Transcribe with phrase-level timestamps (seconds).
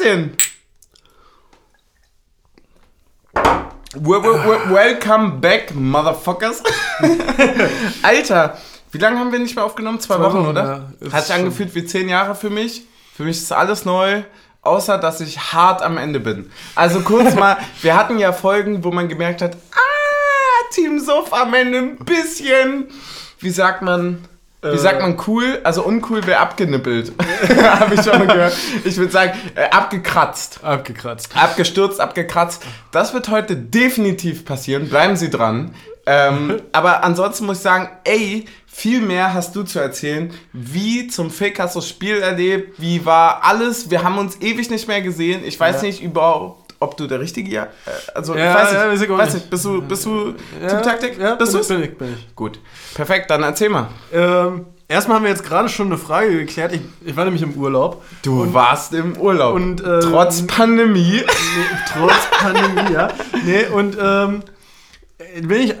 [0.00, 0.36] Stößchen.
[3.94, 6.62] Wel- wel- wel- Welcome back, Motherfuckers.
[8.02, 8.56] Alter,
[8.92, 10.00] wie lange haben wir nicht mehr aufgenommen?
[10.00, 10.90] Zwei, Zwei Wochen, Wochen, oder?
[11.02, 11.12] ja.
[11.12, 12.82] Hat sich angefühlt wie zehn Jahre für mich.
[13.16, 14.22] Für mich ist alles neu,
[14.62, 16.50] außer dass ich hart am Ende bin.
[16.74, 21.52] Also kurz mal, wir hatten ja Folgen, wo man gemerkt hat, ah, Team Sof am
[21.52, 22.88] Ende ein bisschen,
[23.40, 24.24] wie sagt man,
[24.62, 24.78] wie Äh.
[24.78, 25.60] sagt man cool?
[25.64, 27.12] Also uncool wäre abgenippelt.
[27.62, 28.56] Habe ich schon mal gehört.
[28.84, 30.60] Ich würde sagen, äh, abgekratzt.
[30.62, 31.30] Abgekratzt.
[31.36, 32.62] Abgestürzt, abgekratzt.
[32.92, 34.88] Das wird heute definitiv passieren.
[34.88, 35.74] Bleiben Sie dran.
[36.06, 40.32] Ähm, aber ansonsten muss ich sagen, ey, viel mehr hast du zu erzählen.
[40.52, 42.80] Wie zum Fick hast du das Spiel erlebt?
[42.80, 43.90] Wie war alles?
[43.90, 45.42] Wir haben uns ewig nicht mehr gesehen.
[45.44, 45.88] Ich weiß Ja.
[45.88, 47.62] nicht überhaupt, ob du der Richtige ja.
[47.64, 47.68] äh,
[48.14, 49.50] Also, Ja, ich weiß ja, ich weiß nicht.
[49.50, 51.18] Bist du, bist du Ja, Teamtaktik?
[51.18, 51.68] Ja, bist bin, du's?
[51.68, 52.34] bin ich, bin ich.
[52.34, 52.58] Gut.
[52.94, 53.88] Perfekt, dann erzähl mal.
[54.12, 56.72] Ähm, erstmal haben wir jetzt gerade schon eine Frage geklärt.
[56.72, 58.02] Ich, ich war nämlich im Urlaub.
[58.22, 59.54] Du warst im Urlaub.
[59.54, 61.22] und, äh, Trotz Pandemie.
[61.22, 63.08] Nee, trotz Pandemie, ja.
[63.44, 64.42] Nee, und ähm,
[65.42, 65.74] bin ich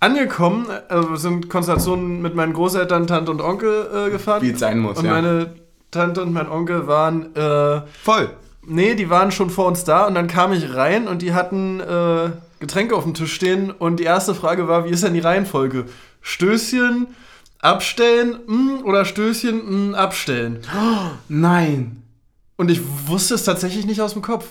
[0.00, 4.42] angekommen, also sind Konstellationen mit meinen Großeltern, Tante und Onkel äh, gefahren.
[4.42, 5.12] Wie es sein muss, und ja.
[5.12, 5.54] meine
[5.90, 8.30] Tante und mein Onkel waren, äh, Voll.
[8.66, 11.80] Nee, die waren schon vor uns da und dann kam ich rein und die hatten
[11.80, 15.20] äh, Getränke auf dem Tisch stehen und die erste Frage war, wie ist denn die
[15.20, 15.86] Reihenfolge?
[16.20, 17.06] Stößchen,
[17.60, 20.60] abstellen mm, oder Stößchen, mm, abstellen?
[21.28, 22.02] Nein.
[22.56, 24.46] Und ich wusste es tatsächlich nicht aus dem Kopf.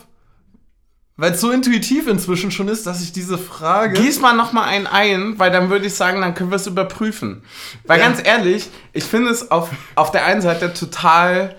[1.15, 3.93] Weil es so intuitiv inzwischen schon ist, dass ich diese Frage.
[4.01, 6.65] Gieß mal noch mal einen ein, weil dann würde ich sagen, dann können wir es
[6.65, 7.43] überprüfen.
[7.85, 8.07] Weil Ja.
[8.07, 11.55] ganz ehrlich, ich finde es auf, auf der einen Seite total,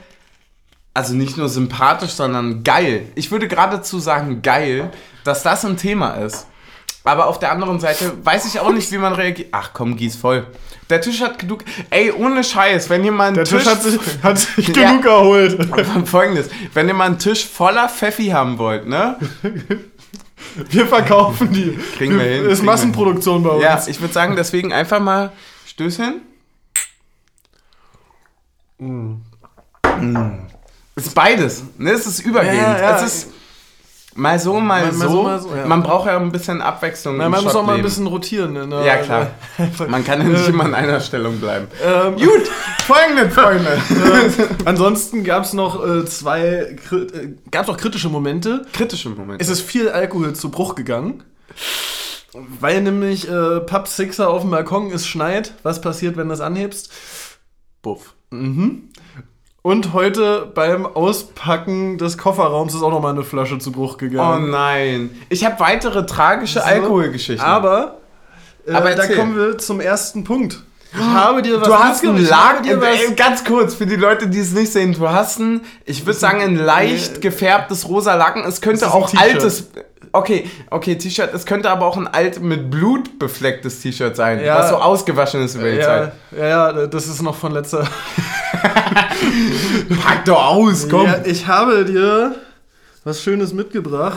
[0.95, 3.09] also nicht nur sympathisch, sondern geil.
[3.17, 4.91] Ich würde geradezu sagen geil,
[5.25, 6.47] dass das ein Thema ist.
[7.07, 9.49] Aber auf der anderen Seite weiß ich auch nicht, wie man reagiert.
[9.53, 10.47] Ach komm, gieß voll.
[10.89, 11.65] Der Tisch hat genug.
[11.91, 14.91] Ey, ohne Scheiß, wenn ihr mal einen der Tisch hat sich, hat sich Ja.
[14.93, 15.69] genug erholt.
[16.09, 19.19] Folgendes, wenn ihr mal einen Tisch voller Pfeffi haben wollt, ne?
[20.71, 21.77] Wir verkaufen die.
[21.97, 23.63] Kriegen wir hin, Ist Massenproduktion bei uns.
[23.63, 25.33] Ja, ich würde sagen, deswegen einfach mal
[25.67, 26.21] Stößchen.
[28.79, 29.15] Mm.
[30.97, 31.63] Es ist beides.
[31.79, 31.91] Ne?
[31.93, 32.57] Es ist übergehend.
[32.59, 32.97] Ja, ja.
[32.97, 33.29] Es ist
[34.15, 35.09] mal so, mal, Mal- mal so.
[35.15, 35.67] so, mal so, ja.
[35.67, 37.17] Man braucht ja ein bisschen Abwechslung.
[37.17, 38.55] Na, man muss auch mal ein bisschen rotieren.
[38.71, 39.31] Der, Ja, klar.
[39.89, 41.67] Man kann ja nicht immer in einer Stellung bleiben.
[41.85, 42.49] Ähm, Gut,
[42.87, 43.77] folgende Freunde.
[44.65, 48.65] ansonsten gab es noch äh, zwei, kri- äh, gab auch kritische Momente.
[48.73, 49.43] Kritische Momente.
[49.43, 51.25] Es ist viel Alkohol zu Bruch gegangen.
[52.61, 55.55] Weil nämlich äh, Pub Sixer auf dem Balkon es schneit.
[55.65, 56.91] Was passiert, wenn du das anhebst?
[57.83, 58.15] Buff.
[59.67, 64.51] Und heute beim Auspacken des Kofferraums ist auch nochmal eine Flasche zu Bruch Oh gegangen.
[64.51, 65.09] nein.
[65.31, 66.67] Ich habe weitere tragische So.
[66.67, 67.43] Alkoholgeschichten.
[67.43, 67.97] Aber,
[68.67, 70.63] äh, Aber da kommen wir zum ersten Punkt.
[70.97, 74.29] Ich habe dir was Du hast einen habe Lack, äh, ganz kurz für die Leute,
[74.29, 78.45] die es nicht sehen, du hast ein, ich würde sagen, ein leicht gefärbtes rosa Lacken.
[78.45, 79.71] Es könnte ein auch altes,
[80.13, 84.59] okay, okay, T-Shirt, es könnte aber auch ein alt mit Blut beflecktes T-Shirt sein, Ja.
[84.59, 86.13] was so ausgewaschen ist über die ja, Zeit.
[86.39, 87.85] ja, ja, das ist noch von letzter.
[90.05, 91.07] Pack doch aus, komm.
[91.07, 92.35] Ja, ich habe dir
[93.03, 94.17] was Schönes mitgebracht.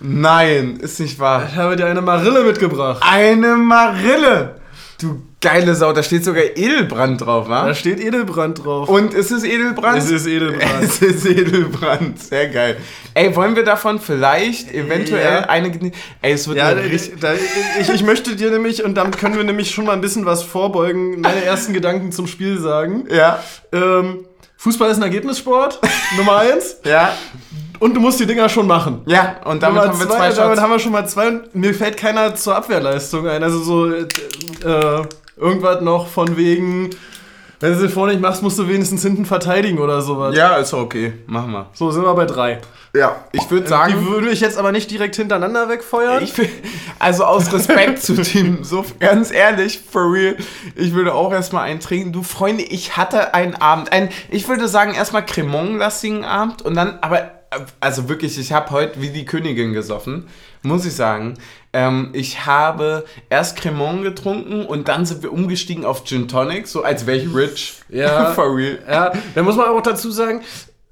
[0.00, 1.46] Nein, ist nicht wahr.
[1.48, 3.02] Ich habe dir eine Marille mitgebracht.
[3.08, 4.56] Eine Marille.
[5.00, 7.66] Du geile Sau, da steht sogar Edelbrand drauf, wa?
[7.66, 8.88] Da steht Edelbrand drauf.
[8.88, 9.98] Und ist es Edelbrand?
[9.98, 10.82] es ist Edelbrand.
[10.82, 12.76] Es ist Edelbrand, sehr geil.
[13.14, 15.48] Ey, wollen wir davon vielleicht eventuell Ja.
[15.48, 15.70] eine?
[16.22, 16.82] Ey, es wird Ja, eine
[17.20, 17.34] da,
[17.80, 20.42] ich, ich möchte dir nämlich, und damit können wir nämlich schon mal ein bisschen was
[20.42, 23.04] vorbeugen, meine ersten Gedanken zum Spiel sagen.
[23.10, 24.24] Ja, Ähm,
[24.56, 25.78] Fußball ist ein Ergebnissport,
[26.16, 26.78] Nummer eins.
[26.84, 27.12] ja,
[27.78, 29.02] Und du musst die Dinger schon machen.
[29.06, 29.36] ja.
[29.44, 31.28] Und damit Nummer haben wir zwei, zwei damit haben wir schon mal zwei.
[31.28, 33.40] und Mir fällt keiner zur Abwehrleistung ein.
[33.44, 34.00] Also so äh,
[34.64, 35.02] äh,
[35.40, 36.90] irgendwas noch von wegen,
[37.60, 40.36] wenn du sie vorne nicht machst, musst du wenigstens hinten verteidigen oder sowas.
[40.36, 41.14] Ja, ist okay.
[41.26, 41.66] Machen wir.
[41.72, 42.60] So sind wir bei drei.
[42.94, 44.06] Ja, ich würde Die sagen.
[44.06, 46.22] würde ich jetzt aber nicht direkt hintereinander wegfeuern.
[46.22, 46.48] Ich will,
[46.98, 50.36] also aus Respekt zu Team, so ganz ehrlich, for real,
[50.74, 52.12] ich würde auch erstmal einen trinken.
[52.12, 56.98] Du Freunde, ich hatte einen Abend, ein, ich würde sagen erstmal Cremon-lastigen Abend und dann,
[57.02, 57.30] aber,
[57.80, 60.28] also wirklich, ich habe heute wie die Königin gesoffen,
[60.62, 61.34] muss ich sagen.
[61.72, 66.82] Ähm, ich habe erst Cremon getrunken und dann sind wir umgestiegen auf Gin Tonic, so
[66.82, 67.80] als wäre ich rich.
[67.88, 68.32] Ja.
[68.34, 68.78] for real.
[68.88, 70.42] Ja, da muss man auch dazu sagen,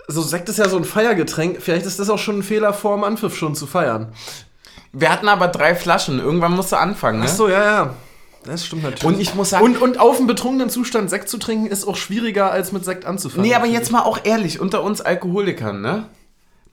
[0.08, 1.60] so Sekt ist ja so ein Feiergetränk.
[1.60, 4.12] Vielleicht ist das auch schon ein Fehler vor dem Anpfiff schon zu feiern.
[4.92, 7.26] Wir hatten aber drei Flaschen, irgendwann musst du anfangen, ne?
[7.28, 7.94] Ach so, ja, ja.
[8.44, 9.04] Das stimmt natürlich.
[9.04, 11.96] Und ich muss sagen, und, und auf einem betrunkenen Zustand Sekt zu trinken, ist auch
[11.96, 13.46] schwieriger, als mit Sekt anzufangen.
[13.46, 16.06] Nee, aber jetzt mal auch ehrlich, unter uns Alkoholikern, ne?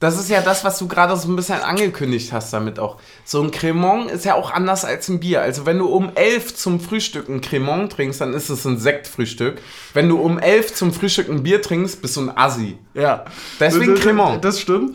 [0.04, 2.98] Das ist ja das, was du gerade so ein bisschen angekündigt hast damit auch.
[3.24, 5.40] So ein Cremant ist ja auch anders als ein Bier.
[5.40, 9.62] Also wenn du um 11 zum Frühstück ein Cremant trinkst, dann ist es ein Sektfrühstück.
[9.94, 12.76] Wenn du um 11 zum Frühstück ein Bier trinkst, bist du ein Assi.
[12.92, 13.24] Ja.
[13.58, 14.44] Deswegen das, Cremant.
[14.44, 14.94] Das stimmt.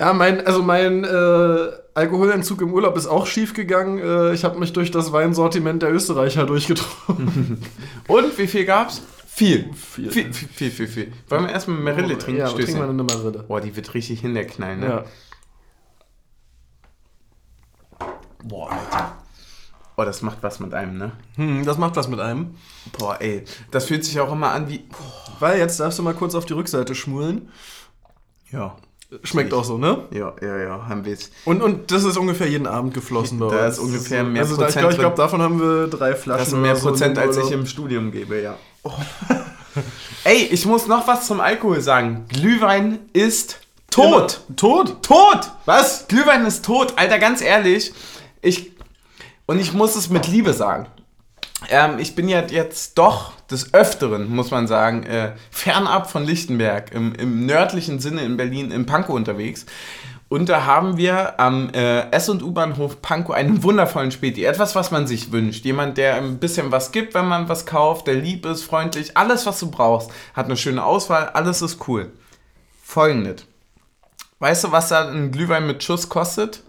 [0.00, 4.00] Ja, mein, also mein äh, Alkoholentzug im Urlaub ist auch schief gegangen.
[4.00, 7.62] Äh, ich habe mich durch das Weinsortiment der Österreicher durchgetrunken.
[8.08, 9.02] Und wie viel gab's?
[9.42, 9.74] Viel.
[9.74, 10.10] Viel.
[10.12, 11.12] Viel, viel, viel, viel.
[11.28, 12.40] Wollen wir erstmal Marille trinken?
[12.40, 12.76] Ja, Stößchen.
[12.76, 13.44] trinken wir eine Marille.
[13.48, 14.86] Boah, die wird richtig hinterknallen, ne?
[14.86, 15.04] Ja.
[18.44, 19.16] Boah, Alter.
[19.96, 21.12] Oh, das macht was mit einem, ne?
[21.34, 22.54] Hm, das macht was mit einem.
[22.96, 23.44] Boah, ey.
[23.72, 24.84] Das fühlt sich auch immer an wie.
[25.40, 27.50] Weil jetzt darfst du mal kurz auf die Rückseite schmulen.
[28.52, 28.76] Ja.
[29.24, 30.06] Schmeckt auch so, ne?
[30.12, 31.32] Ja, ja, ja, haben wir jetzt.
[31.44, 33.54] Und, und das ist ungefähr jeden Abend geflossen bei uns.
[33.54, 36.38] Da ist ungefähr mehr also da, ich Prozent glaube, glaub, davon haben wir drei Flaschen.
[36.38, 38.56] Das sind mehr so Prozent, im als ich im Studium gebe, ja.
[38.84, 38.92] Oh.
[40.24, 42.26] Ey, ich muss noch was zum Alkohol sagen.
[42.28, 43.58] Glühwein ist
[43.90, 44.40] tot.
[44.48, 45.02] Immer- Tot?
[45.02, 45.50] Tot!
[45.64, 46.06] Was?
[46.08, 46.94] Glühwein ist tot.
[46.96, 47.92] Alter, ganz ehrlich.
[48.40, 48.72] Ich.
[49.46, 50.86] Und ich muss es mit Liebe sagen.
[51.68, 56.92] Ähm, ich bin ja jetzt doch des Öfteren, muss man sagen, äh, fernab von Lichtenberg,
[56.92, 59.66] im, im nördlichen Sinne in Berlin, im Pankow unterwegs.
[60.32, 64.44] Und da haben wir am äh, S- und U-Bahnhof Pankow einen wundervollen Späti.
[64.44, 65.66] Etwas, was man sich wünscht.
[65.66, 69.44] Jemand, der ein bisschen was gibt, wenn man was kauft, der lieb ist, freundlich, alles,
[69.44, 70.08] was du brauchst.
[70.32, 72.12] Hat eine schöne Auswahl, alles ist cool.
[72.82, 73.44] Folgendes.
[74.38, 76.62] Weißt du, was da ein Glühwein mit Schuss kostet?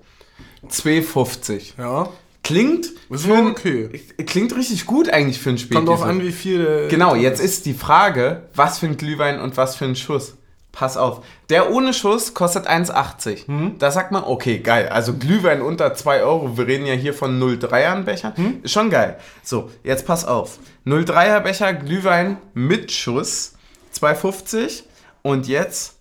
[0.67, 1.75] 2,50.
[1.77, 2.09] Ja.
[2.43, 3.87] Klingt, Ist für okay.
[4.25, 5.77] klingt richtig gut eigentlich für ein Spiel.
[5.77, 6.67] Kommt drauf an, wie viel.
[6.67, 10.35] äh, Genau, jetzt ist die Frage, was für ein Glühwein und was für ein Schuss.
[10.73, 11.23] Pass auf.
[11.49, 13.47] Der ohne Schuss kostet 1,80.
[13.47, 13.75] Hm?
[13.77, 14.89] Da sagt man, okay, geil.
[14.89, 16.57] Also Glühwein unter 2 Euro.
[16.57, 18.35] Wir reden ja hier von 0,3er Becher.
[18.35, 18.63] Hm?
[18.63, 19.19] Ist schon geil.
[19.43, 20.57] So, jetzt pass auf.
[20.85, 23.53] 0,3er Becher Glühwein mit Schuss.
[23.95, 24.83] 2,50.
[25.21, 25.99] Und jetzt,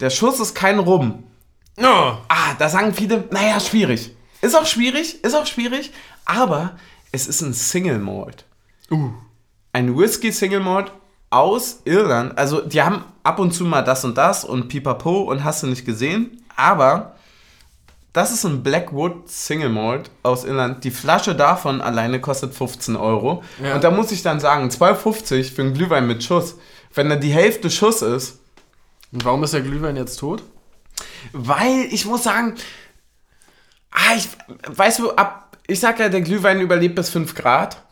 [0.00, 1.24] der Schuss ist kein Rum.
[1.78, 2.22] Ja.
[2.28, 4.16] Ah, da sagen viele, naja, schwierig.
[4.40, 5.92] Ist auch schwierig, ist auch schwierig,
[6.24, 6.76] aber
[7.12, 8.44] es ist ein Single Malt.
[8.90, 9.10] Uh.
[9.72, 10.90] Ein Whisky Single Malt
[11.30, 12.36] aus Irland.
[12.38, 15.66] Also, die haben ab und zu mal das und das und pipapo und hast du
[15.66, 17.16] nicht gesehen, aber
[18.12, 20.84] das ist ein Blackwood Single Malt aus Irland.
[20.84, 23.42] Die Flasche davon alleine kostet 15 Euro.
[23.62, 23.74] Ja.
[23.74, 26.56] Und da muss ich dann sagen, 2,50 für einen Glühwein mit Schuss.
[26.94, 28.38] Wenn da die Hälfte Schuss ist,
[29.12, 30.42] Und warum ist der Glühwein jetzt tot?
[31.32, 32.54] Weil ich muss sagen,
[33.90, 34.28] ah, ich,
[34.66, 37.82] weißt du, ab, ich sag ja, der Glühwein überlebt bis 5 Grad.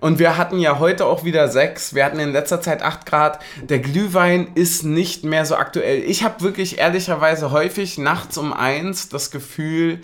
[0.00, 1.94] Und wir hatten ja heute auch wieder 6.
[1.94, 3.38] Wir hatten in letzter Zeit 8 Grad.
[3.62, 6.02] Der Glühwein ist nicht mehr so aktuell.
[6.04, 10.00] Ich habe wirklich ehrlicherweise häufig nachts um 1 das Gefühl,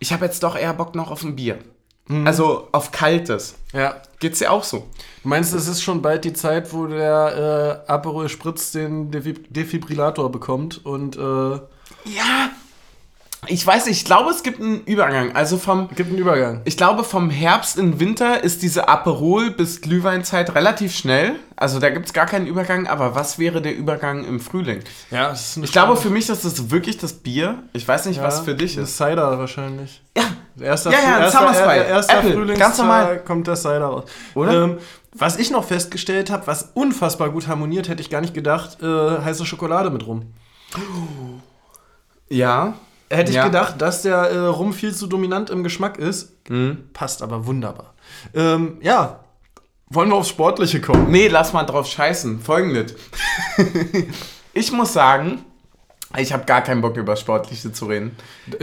[0.00, 1.58] ich habe jetzt doch eher Bock noch auf ein Bier.
[2.26, 3.54] Also auf kaltes.
[3.72, 4.02] Ja.
[4.18, 4.88] Geht's dir auch so?
[5.22, 9.46] Du meinst, es ist schon bald die Zeit, wo der äh, Aperol Spritz den Defib
[9.48, 12.50] Defibrillator bekommt und äh, Ja.
[13.48, 15.34] Ich weiß nicht, ich glaube, es gibt einen Übergang.
[15.34, 16.60] Also vom, gibt einen Übergang.
[16.64, 21.36] Ich glaube, vom Herbst in Winter ist diese Aperol bis Glühweinzeit relativ schnell.
[21.56, 22.86] Also da gibt es gar keinen Übergang.
[22.86, 24.80] Aber was wäre der Übergang im Frühling?
[25.10, 27.62] Ja, das ist eine Ich glaube, für mich ist das wirklich das Bier.
[27.72, 28.96] Ich weiß nicht, was für dich ist.
[28.96, 30.02] Cider wahrscheinlich.
[30.16, 30.24] Ja,
[30.60, 31.62] Erster, Ja, ja, erster, Summer Spy.
[31.78, 33.18] er- erster Apple, Frühlings ganz normal.
[33.24, 34.04] kommt der Cider raus.
[34.36, 34.64] Oder?
[34.64, 34.78] Ähm,
[35.12, 38.86] was ich noch festgestellt habe, was unfassbar gut harmoniert, hätte ich gar nicht gedacht, äh,
[39.22, 40.32] heiße Schokolade mit Rum.
[42.28, 42.74] ja.
[43.10, 43.44] Hätte ich Ja.
[43.46, 46.32] gedacht, dass der äh, Rum viel zu dominant im Geschmack ist.
[46.48, 46.88] Mhm.
[46.92, 47.94] Passt aber wunderbar.
[48.34, 49.20] Ähm, ja,
[49.88, 51.10] wollen wir aufs Sportliche kommen?
[51.10, 52.40] Nee, lass mal drauf scheißen.
[52.40, 52.94] Folgendes.
[54.52, 55.44] ich muss sagen,
[56.16, 58.16] ich habe gar keinen Bock über Sportliche zu reden.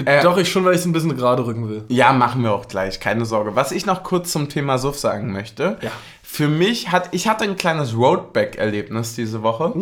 [0.05, 1.83] Äh, Doch, ich schon, weil ich es ein bisschen gerade rücken will.
[1.89, 3.55] Ja, machen wir auch gleich, keine Sorge.
[3.55, 5.77] Was ich noch kurz zum Thema Suff sagen möchte.
[5.81, 5.91] Ja.
[6.23, 9.73] Für mich hat, ich hatte ein kleines Roadback-Erlebnis diese Woche.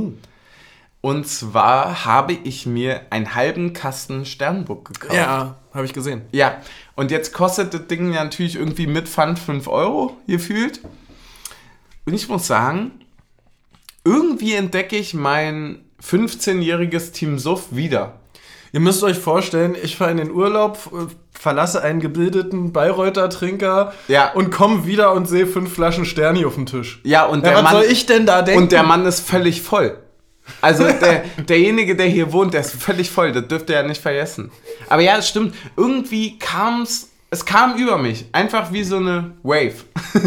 [1.02, 5.14] Und zwar habe ich mir einen halben Kasten Sternburg gekauft.
[5.16, 6.24] Ja, habe ich gesehen.
[6.32, 6.58] Ja,
[6.96, 10.82] und jetzt kostet das Ding ja natürlich irgendwie mit Pfand 5 Euro, gefühlt.
[12.06, 12.92] Und ich muss sagen,
[14.04, 18.20] irgendwie entdecke ich mein 15-jähriges Team Suff wieder.
[18.72, 20.78] Ihr müsst euch vorstellen, ich fahre in den Urlaub,
[21.32, 24.32] verlasse einen gebildeten Bayreuther Trinker Ja.
[24.34, 27.00] und komme wieder und sehe fünf Flaschen Sterni auf dem Tisch.
[27.04, 27.72] Ja, und Ja, der was Mann.
[27.74, 28.64] soll ich denn da denken?
[28.64, 29.98] Und der Mann ist völlig voll.
[30.62, 33.32] Also der, derjenige, der hier wohnt, der ist völlig voll.
[33.32, 34.52] Das dürft ihr ja nicht vergessen.
[34.88, 35.56] Aber ja, es stimmt.
[35.78, 38.26] Irgendwie kam es, es kam über mich.
[38.32, 39.76] Einfach wie so eine Wave.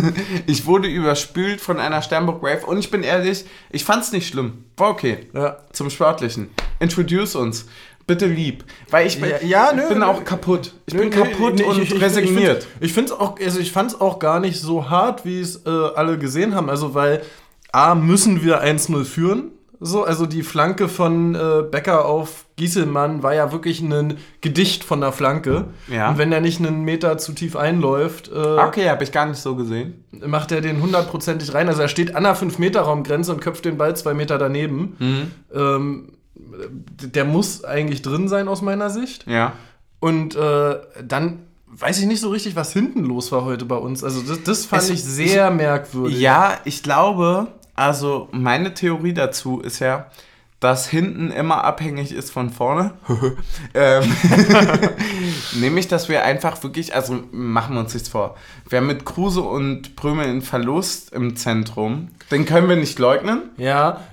[0.47, 2.67] Ich wurde überspült von einer Sternburg Wave.
[2.67, 4.65] Und ich bin ehrlich, ich fand es nicht schlimm.
[4.77, 5.27] War okay.
[5.35, 5.59] Ja.
[5.73, 6.51] Zum Sportlichen.
[6.81, 7.67] Introduce uns.
[8.07, 8.65] Bitte lieb.
[8.91, 10.05] Weil ich bin, Ja, ja, nö, ich bin nö.
[10.07, 10.73] auch kaputt.
[10.87, 12.67] Ich bin Nee, kaputt und ich- ich- resigniert.
[12.81, 15.65] Ich finde es auch, also ich fand es auch gar nicht so hart, wie es
[15.67, 16.69] äh, alle gesehen haben.
[16.69, 17.23] Also weil
[17.71, 19.53] A müssen wir 1-0 führen.
[19.85, 25.01] So, also die Flanke von äh, Becker auf Gieselmann war ja wirklich ein Gedicht von
[25.01, 25.65] der Flanke.
[25.89, 26.11] Ja.
[26.11, 29.41] Und wenn der nicht einen Meter zu tief einläuft, äh, Okay, habe ich gar nicht
[29.41, 30.05] so gesehen.
[30.25, 31.69] macht er den hundertprozentig rein.
[31.69, 34.97] Also er steht an der 5-Meter-Raumgrenze und köpft den Ball zwei Meter daneben.
[34.99, 35.31] Mhm.
[35.53, 36.13] Ähm,
[37.03, 39.27] der muss eigentlich drin sein aus meiner Sicht.
[39.27, 39.53] Ja.
[40.01, 41.41] Und äh, dann
[41.75, 44.05] weiß ich nicht so richtig, was hinten los war heute bei uns.
[44.05, 46.21] Also das, das fand Es- ich sehr merkwürdig.
[46.21, 50.11] Ja, ich glaube, also meine Theorie dazu ist ja,
[50.63, 52.93] dass hinten immer abhängig ist von vorne.
[53.75, 54.05] ähm,
[55.55, 58.37] nämlich, dass wir einfach wirklich, also machen wir uns nichts vor.
[58.69, 62.11] Wir haben mit Kruse und Prömel einen Verlust im Zentrum.
[62.31, 63.51] Den können wir nicht leugnen.
[63.57, 64.05] Ja,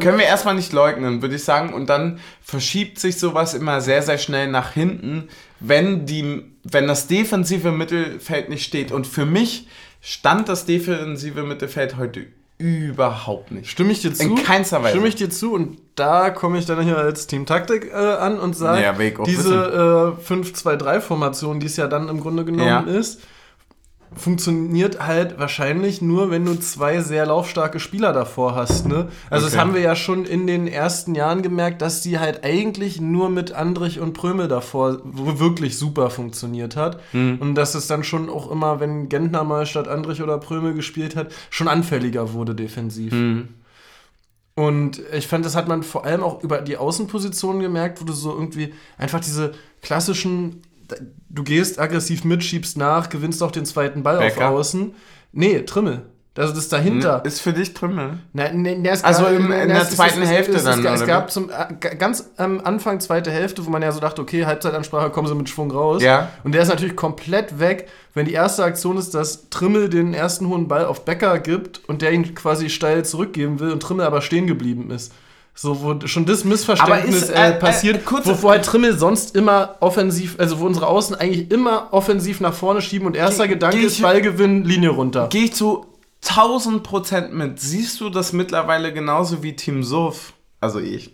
[0.00, 1.74] Können wir erstmal nicht leugnen, würde ich sagen.
[1.74, 7.08] Und dann verschiebt sich sowas immer sehr, sehr schnell nach hinten, wenn, die, wenn das
[7.08, 8.92] defensive Mittelfeld nicht steht.
[8.92, 9.66] Und für mich
[10.00, 12.26] stand das defensive Mittelfeld heute
[12.58, 13.70] überhaupt nicht.
[13.70, 14.22] Stimme ich dir zu?
[14.24, 14.90] In keinster Weise.
[14.90, 18.38] Stimme ich dir zu und da komme ich dann hier als Team Taktik äh, an
[18.38, 22.44] und sage, Ja, will ich auch diese äh, 5-2-3-Formation, die es ja dann im Grunde
[22.44, 22.80] genommen Ja.
[22.80, 23.20] ist,
[24.16, 28.86] funktioniert halt wahrscheinlich nur, wenn du zwei sehr laufstarke Spieler davor hast.
[28.86, 29.08] Ne?
[29.30, 29.60] Also das Okay.
[29.60, 33.52] haben wir ja schon in den ersten Jahren gemerkt, dass die halt eigentlich nur mit
[33.52, 37.00] Andrich und Prömel davor wirklich super funktioniert hat.
[37.12, 37.38] Hm.
[37.40, 41.14] Und dass es dann schon auch immer, wenn Gentner mal statt Andrich oder Prömel gespielt
[41.16, 43.12] hat, schon anfälliger wurde defensiv.
[43.12, 43.48] Hm.
[44.54, 48.12] Und ich fand, das hat man vor allem auch über die Außenpositionen gemerkt, wo du
[48.12, 50.62] so irgendwie einfach diese klassischen,
[51.28, 54.48] du gehst aggressiv mit, schiebst nach, gewinnst auch den zweiten Ball Becker?
[54.50, 54.94] auf Außen.
[55.32, 56.02] Nee, Trimmel.
[56.36, 57.24] Also das dahinter.
[57.24, 58.18] Ist für dich Trümmel.
[58.32, 61.06] Na, ne, es Also gab- im- in der zweiten es- Hälfte es, dann, Es, es
[61.06, 65.10] gab zum äh, ganz am Anfang zweite Hälfte, wo man ja so dachte, okay, Halbzeitansprache,
[65.10, 66.00] kommen sie mit Schwung raus.
[66.00, 66.28] Ja.
[66.44, 70.46] Und der ist natürlich komplett weg, wenn die erste Aktion ist, dass Trimmel den ersten
[70.46, 74.22] hohen Ball auf Becker gibt und der ihn quasi steil zurückgeben will und Trimmel aber
[74.22, 75.12] stehen geblieben ist.
[75.60, 78.96] So, wo schon das Missverständnis ist, äh, äh, passiert, äh, kurz- wo, wo halt Trimmel
[78.96, 83.48] sonst immer offensiv, also wo unsere Außen eigentlich immer offensiv nach vorne schieben und erster
[83.48, 85.26] Geh- Gedanke geh ist Ballgewinn, Linie runter.
[85.30, 85.86] Gehe ich zu
[86.24, 87.58] 1000 Prozent mit.
[87.58, 90.32] Siehst du das mittlerweile genauso wie Team Sof?
[90.60, 91.10] Also ich.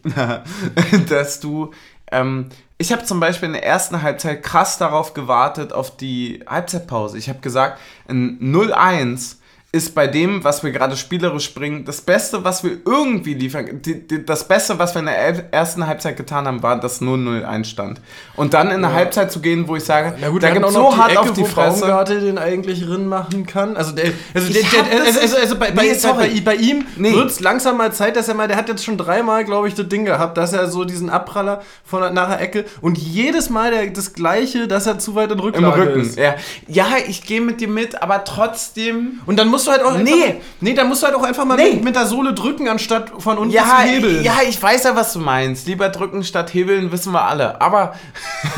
[1.09, 1.71] dass du.
[2.13, 7.17] Ähm, ich habe zum Beispiel in der ersten Halbzeit krass darauf gewartet, auf die Halbzeitpause.
[7.17, 9.37] Ich habe gesagt, ein 0-1
[9.75, 13.83] ist bei dem, was wir gerade spielerisch bringen, das Beste, was wir irgendwie liefern.
[13.83, 17.65] Die, die, das Beste, was wir in der ersten Halbzeit getan haben, war, dass 0-0
[17.65, 18.01] stand.
[18.37, 20.73] Und dann in eine Halbzeit zu gehen, wo ich sage, Na gut, da gibt es
[20.73, 21.81] so hart Ecke, auf die Fresse.
[21.81, 23.77] Baumgartel den eigentlich rin machen kann.
[23.77, 26.87] Also, der, also, der, der, das also, also, also bei, Nee, bei, bei, bei ihm
[26.97, 27.13] Nee.
[27.13, 29.75] wird es langsam mal Zeit, dass er mal, der hat jetzt schon dreimal, glaube ich,
[29.75, 33.51] das Ding gehabt, dass er so diesen Abpraller von der- nach der Ecke und jedes
[33.51, 36.01] Mal der, das Gleiche, dass er zu weit in Im Rücklage Rücken.
[36.03, 36.17] ist.
[36.17, 36.37] Ja,
[36.69, 39.21] ja ich gehe mit dir mit, aber trotzdem.
[39.27, 40.41] Und dann musst du halt auch Nee.
[40.61, 41.75] nee, dann musst du halt auch einfach mal Nee.
[41.75, 44.23] mit, mit der Sohle drücken, anstatt von unten Ja, zu hebeln.
[44.25, 45.67] ja, ich weiß ja, was du meinst.
[45.67, 47.61] Lieber drücken statt hebeln, wissen wir alle.
[47.61, 47.95] Aber,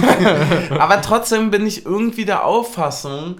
[0.78, 3.36] aber trotzdem bin ich irgendwie der Auffassung,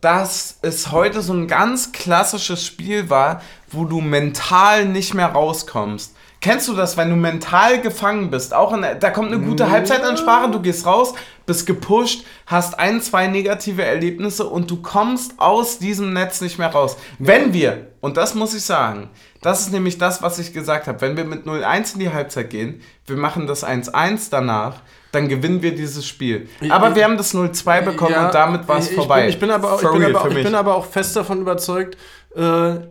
[0.00, 6.14] dass es heute so ein ganz klassisches Spiel war, wo du mental nicht mehr rauskommst.
[6.40, 8.54] Kennst du das, wenn du mental gefangen bist?
[8.54, 11.14] Auch in da kommt eine gute Halbzeitansprache, du gehst raus,
[11.46, 16.68] bist gepusht, hast ein, zwei negative Erlebnisse und du kommst aus diesem Netz nicht mehr
[16.68, 16.96] raus.
[17.18, 19.10] Wenn wir, und das muss ich sagen,
[19.42, 22.50] das ist nämlich das, was ich gesagt habe, wenn wir mit 0-1 in die Halbzeit
[22.50, 24.76] gehen, wir machen das 1-1 danach,
[25.10, 26.48] dann gewinnen wir dieses Spiel.
[26.68, 29.26] Aber ich- wir haben das 0-2 bekommen Ja, und damit war es vorbei.
[29.28, 31.96] Ich bin, ich bin, aber, auch, ich, aber, bin aber auch fest davon überzeugt,
[32.36, 32.40] äh,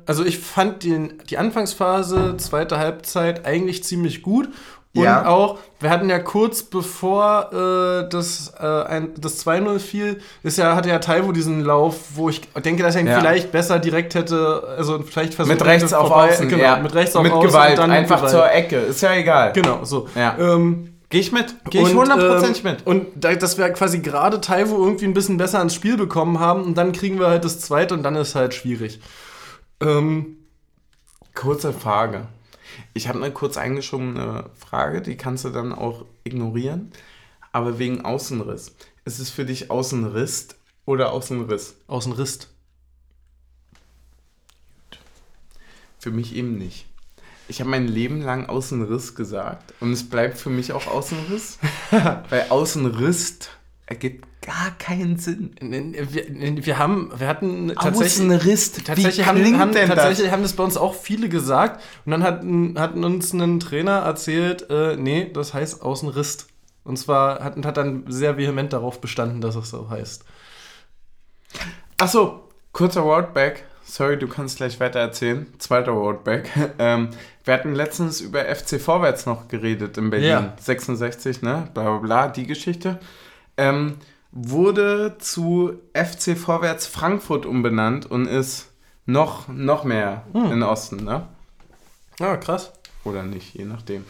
[0.06, 4.50] also ich fand den, die Anfangsphase, zweite Halbzeit eigentlich ziemlich gut.
[4.96, 5.28] Und Ja.
[5.28, 10.76] auch, wir hatten ja kurz bevor äh, das, äh, ein, das 2-0 fiel, ist ja,
[10.76, 13.20] hatte ja Taiwo diesen Lauf, wo ich denke, dass er ihn Ja.
[13.20, 16.78] vielleicht besser direkt hätte, also vielleicht versucht mit rechts auf vorbei- Außen, genau, ja.
[16.78, 18.32] mit rechts auf mit Außen Gewalt, und dann mit einfach Gewalt.
[18.32, 19.52] zur Ecke, ist ja egal.
[19.54, 20.08] Genau, so.
[20.16, 20.36] Ja.
[20.40, 22.86] Ähm, Geh ich mit, geh ich und, hundertprozentig ähm, mit.
[22.88, 26.64] Und da, dass wir quasi gerade Taiwo irgendwie ein bisschen besser ins Spiel bekommen haben
[26.64, 29.00] und dann kriegen wir halt das zweite und dann ist halt schwierig.
[29.80, 30.38] Ähm,
[31.38, 32.28] Kurze Frage.
[32.96, 36.92] Ich habe eine kurz eingeschobene Frage, die kannst du dann auch ignorieren.
[37.52, 38.76] Aber wegen Außenriss.
[39.06, 40.48] Ist es für dich Außenriss
[40.86, 41.76] oder Außenriss?
[41.86, 42.48] Außenriss.
[46.00, 46.88] Für mich eben nicht.
[47.48, 51.60] Ich habe mein Leben lang Außenriss gesagt und es bleibt für mich auch Außenriss,
[51.92, 53.50] weil Außenriss
[53.86, 55.56] ergibt gar keinen Sinn.
[55.60, 58.32] Wir, wir haben, wir hatten tatsächlich.
[58.32, 61.84] Außenriss, Tatsächlich, wie haben, klingt haben, denn tatsächlich haben das bei uns auch viele gesagt.
[62.06, 62.38] Und dann hat,
[62.82, 66.48] hatten uns ein Trainer erzählt, äh, nee, das heißt Außenriss.
[66.86, 70.24] Und zwar hat, hat dann sehr vehement darauf bestanden, dass es so heißt.
[70.24, 71.68] das?
[71.98, 75.48] Achso, kurzer Wordback, sorry, du kannst gleich weiter erzählen.
[75.60, 76.50] Zweiter Roadback.
[76.80, 77.10] Ähm,
[77.44, 80.30] wir hatten letztens über FC Vorwärts noch geredet in Berlin.
[80.30, 80.54] Ja.
[80.60, 81.70] 66, ne?
[81.74, 83.00] Bla bla bla, die Geschichte.
[83.58, 83.98] Ähm,
[84.32, 88.70] wurde zu FC Vorwärts Frankfurt umbenannt und ist
[89.06, 90.52] noch, noch mehr Hm.
[90.52, 91.28] in Osten, ne?
[92.20, 92.72] Ja, krass.
[93.04, 94.04] Oder nicht, je nachdem.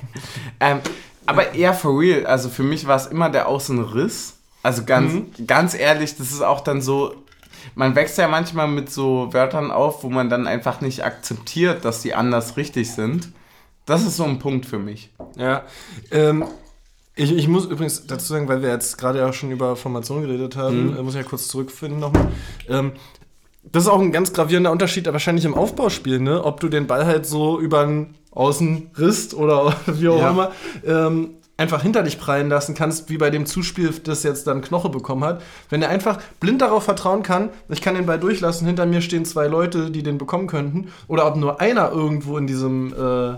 [0.60, 0.80] ähm,
[1.26, 2.26] aber eher for real.
[2.26, 4.38] Also für mich war es immer der Außenriss.
[4.64, 5.46] Also ganz, Mhm.
[5.46, 7.14] ganz ehrlich, das ist auch dann so.
[7.76, 12.02] Man wächst ja manchmal mit so Wörtern auf, wo man dann einfach nicht akzeptiert, dass
[12.02, 13.28] die anders richtig sind.
[13.86, 15.10] Das ist so ein Punkt für mich.
[15.36, 15.62] Ja.
[16.10, 16.44] Ähm,
[17.14, 20.56] ich, ich muss übrigens dazu sagen, weil wir jetzt gerade ja schon über Formation geredet
[20.56, 20.96] haben, Mhm.
[20.98, 22.28] äh, muss ich ja kurz zurückfinden nochmal.
[22.68, 22.92] Ähm,
[23.70, 26.42] das ist auch ein ganz gravierender Unterschied, wahrscheinlich im Aufbauspiel, ne?
[26.44, 30.30] Ob du den Ball halt so über den Außenriss oder wie auch Ja.
[30.30, 30.52] immer
[30.86, 34.88] ähm, einfach hinter dich prallen lassen kannst, wie bei dem Zuspiel, das jetzt dann Knoche
[34.88, 35.42] bekommen hat.
[35.68, 39.24] Wenn er einfach blind darauf vertrauen kann, ich kann den Ball durchlassen, hinter mir stehen
[39.24, 43.36] zwei Leute, die den bekommen könnten, oder ob nur einer irgendwo in diesem äh,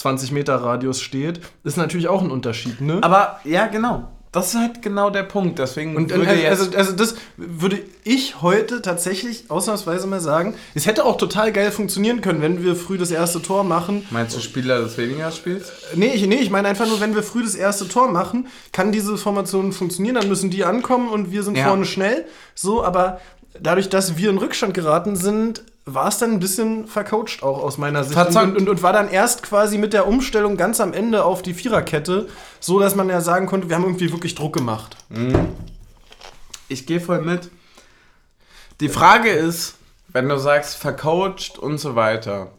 [0.00, 3.00] 20 Meter Radius steht, ist natürlich auch ein Unterschied, ne?
[3.02, 4.08] Aber ja, genau.
[4.32, 5.58] Das ist halt genau der Punkt.
[5.58, 10.54] Deswegen Und würde also, also, also das würde ich heute tatsächlich ausnahmsweise mal sagen.
[10.74, 14.06] Es hätte auch total geil funktionieren können, wenn wir früh das erste Tor machen.
[14.10, 15.70] Meinst du Spieler des weniger spielst?
[15.96, 18.92] Nee, ich, nee, ich meine einfach nur, wenn wir früh das erste Tor machen, kann
[18.92, 21.66] diese Formation funktionieren, dann müssen die ankommen und wir sind Ja.
[21.66, 22.24] vorne schnell.
[22.54, 23.20] So, aber
[23.60, 27.78] dadurch, dass wir in Rückstand geraten sind, war es dann ein bisschen vercoacht auch aus
[27.78, 28.16] meiner Sicht.
[28.44, 31.54] Und, und, und war dann erst quasi mit der Umstellung ganz am Ende auf die
[31.54, 32.28] Viererkette,
[32.60, 34.96] so dass man ja sagen konnte, wir haben irgendwie wirklich Druck gemacht.
[36.68, 37.50] Ich gehe voll mit.
[38.80, 39.76] Die Frage ist,
[40.08, 42.52] wenn du sagst, vercoacht und so weiter.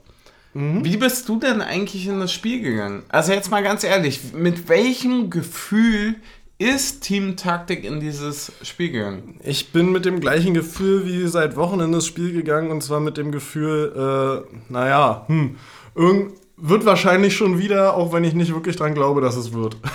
[0.53, 3.03] Wie bist du denn eigentlich in das Spiel gegangen?
[3.07, 6.15] Also jetzt mal ganz ehrlich, mit welchem Gefühl
[6.61, 9.39] ist Teamtaktik in dieses Spiel gegangen?
[9.43, 12.99] Ich bin mit dem gleichen Gefühl wie seit Wochen in das Spiel gegangen und zwar
[12.99, 15.57] mit dem Gefühl, äh, naja, hm,
[15.95, 19.77] irgend, wird wahrscheinlich schon wieder, auch wenn ich nicht wirklich dran glaube, dass es wird.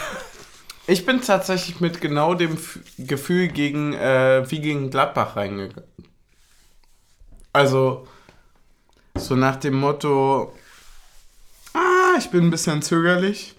[0.88, 5.82] Ich bin tatsächlich mit genau dem F Gefühl gegen, äh, wie gegen Gladbach reingegangen.
[7.52, 8.06] Also,
[9.16, 10.54] so nach dem Motto,
[11.74, 13.55] ah, ich bin ein bisschen zögerlich.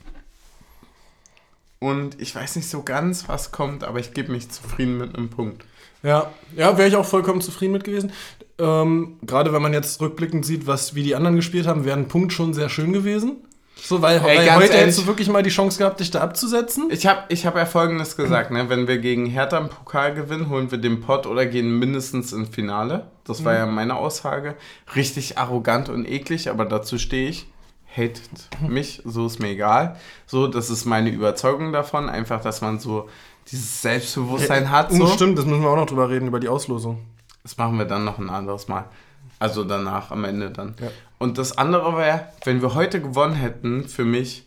[1.80, 5.30] Und ich weiß nicht so ganz, was kommt, aber ich gebe mich zufrieden mit einem
[5.30, 5.64] Punkt.
[6.04, 8.12] Ja, ja, wäre ich auch vollkommen zufrieden mit gewesen.
[8.60, 12.08] Ähm, Gerade wenn man jetzt rückblickend sieht, was, wie die anderen gespielt haben, wäre ein
[12.08, 13.38] Punkt schon sehr schön gewesen.
[13.80, 16.22] So, weil, Ey, weil heute ehrlich- hättest du wirklich mal die Chance gehabt, dich da
[16.22, 16.88] abzusetzen.
[16.90, 18.70] Ich habe ich hab ja folgendes gesagt, ne?
[18.70, 22.50] wenn wir gegen Hertha im Pokal gewinnen, holen wir den Pott oder gehen mindestens ins
[22.50, 23.08] Finale.
[23.24, 24.56] Das war ja meine Aussage.
[24.96, 27.46] Richtig arrogant und eklig, aber dazu stehe ich.
[27.98, 28.22] Hatet
[28.68, 29.96] mich, so ist mir egal.
[30.28, 32.10] So, das ist meine Überzeugung davon.
[32.10, 33.10] Einfach, dass man so
[33.52, 34.92] dieses Selbstbewusstsein hat.
[34.92, 35.06] So.
[35.06, 37.00] Oh, Stimmt, das müssen wir auch noch drüber reden, über die Auslosung.
[37.44, 38.86] Das machen wir dann noch ein anderes Mal.
[39.40, 40.76] Also danach, am Ende dann.
[40.82, 40.88] Ja.
[41.18, 44.46] Und das andere wäre, wenn wir heute gewonnen hätten, für mich,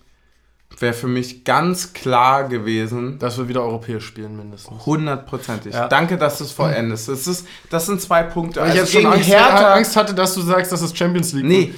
[0.78, 4.84] wäre für mich ganz klar gewesen, Dass wir wieder europäisch spielen, mindestens.
[4.86, 5.74] hundertprozentig.
[5.74, 5.88] Ja.
[5.88, 7.08] Danke, dass du es vollendest.
[7.08, 8.60] Das, ist, das sind zwei Punkte.
[8.60, 11.32] Weil ich Also jetzt schon Angst, Hertha, Angst hatte, dass du sagst, dass es Champions
[11.32, 11.74] League nee,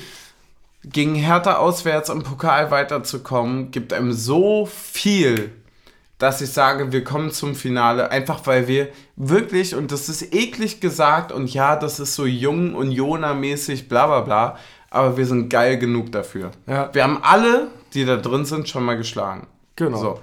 [0.85, 5.53] gegen Hertha auswärts im Pokal weiterzukommen, gibt einem so viel,
[6.19, 10.81] dass ich sage, wir kommen zum Finale, einfach weil wir wirklich, und das ist eklig
[10.81, 14.59] gesagt, und ja, das ist so jung und Jona-mäßig, bla bla bla,
[14.91, 16.51] aber wir sind geil genug dafür.
[16.67, 16.91] Ja.
[16.93, 19.47] Wir haben alle, die da drin sind, schon mal geschlagen.
[19.77, 19.99] Genau.
[19.99, 20.21] So.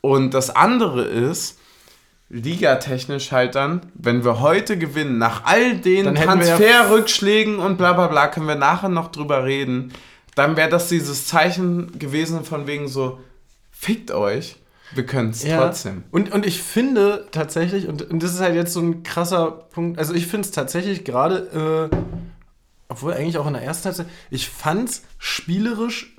[0.00, 1.57] Und das andere ist,
[2.30, 8.06] ligatechnisch halt dann, wenn wir heute gewinnen, nach all den ja- Transferrückschlägen und bla bla
[8.08, 9.92] bla, können wir nachher noch drüber reden,
[10.34, 13.18] dann wäre das dieses Zeichen gewesen von wegen so,
[13.70, 14.56] fickt euch,
[14.94, 15.58] wir können es Ja.
[15.58, 16.04] trotzdem.
[16.10, 19.98] Und, und ich finde tatsächlich, und, und das ist halt jetzt so ein krasser Punkt,
[19.98, 21.96] also ich finde es tatsächlich gerade, äh,
[22.88, 26.16] obwohl eigentlich auch in der ersten Halbzeit, ich fand es spielerisch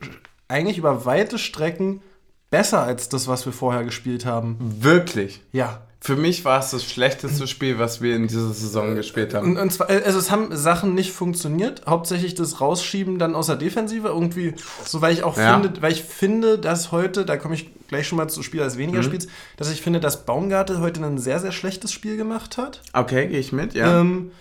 [0.47, 2.01] eigentlich über weite Strecken
[2.49, 4.57] besser als das, was wir vorher gespielt haben.
[4.81, 5.41] Wirklich.
[5.51, 5.81] Ja.
[6.01, 9.51] Für mich war es das schlechteste Spiel, was wir in dieser Saison gespielt haben.
[9.51, 13.57] Und, und zwar, also es haben Sachen nicht funktioniert, hauptsächlich das Rausschieben dann aus der
[13.57, 14.53] Defensive irgendwie,
[14.85, 15.59] so weil ich auch Ja.
[15.59, 18.75] finde, weil ich finde, dass heute, da komme ich gleich schon mal zu Spiel als
[18.75, 18.79] Mhm.
[18.79, 22.81] weniger Spiels, dass ich finde, dass Baumgartel heute ein sehr, sehr schlechtes Spiel gemacht hat.
[22.93, 23.99] Okay, gehe ich mit, ja.
[23.99, 24.31] Ähm,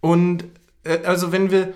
[0.00, 0.46] und äh,
[1.04, 1.74] also wenn wir,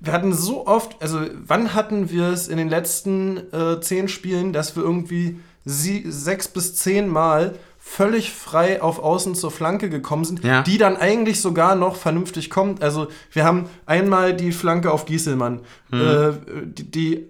[0.00, 4.52] wir hatten so oft, also wann hatten wir es in den letzten äh, zehn Spielen,
[4.52, 10.24] dass wir irgendwie sie, sechs bis zehn Mal völlig frei auf Außen zur Flanke gekommen
[10.24, 10.62] sind, Ja.
[10.62, 12.82] die dann eigentlich sogar noch vernünftig kommt.
[12.82, 16.00] Also wir haben einmal die Flanke auf Gieselmann, Mhm.
[16.00, 16.32] äh,
[16.66, 17.26] die, die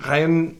[0.00, 0.56] rein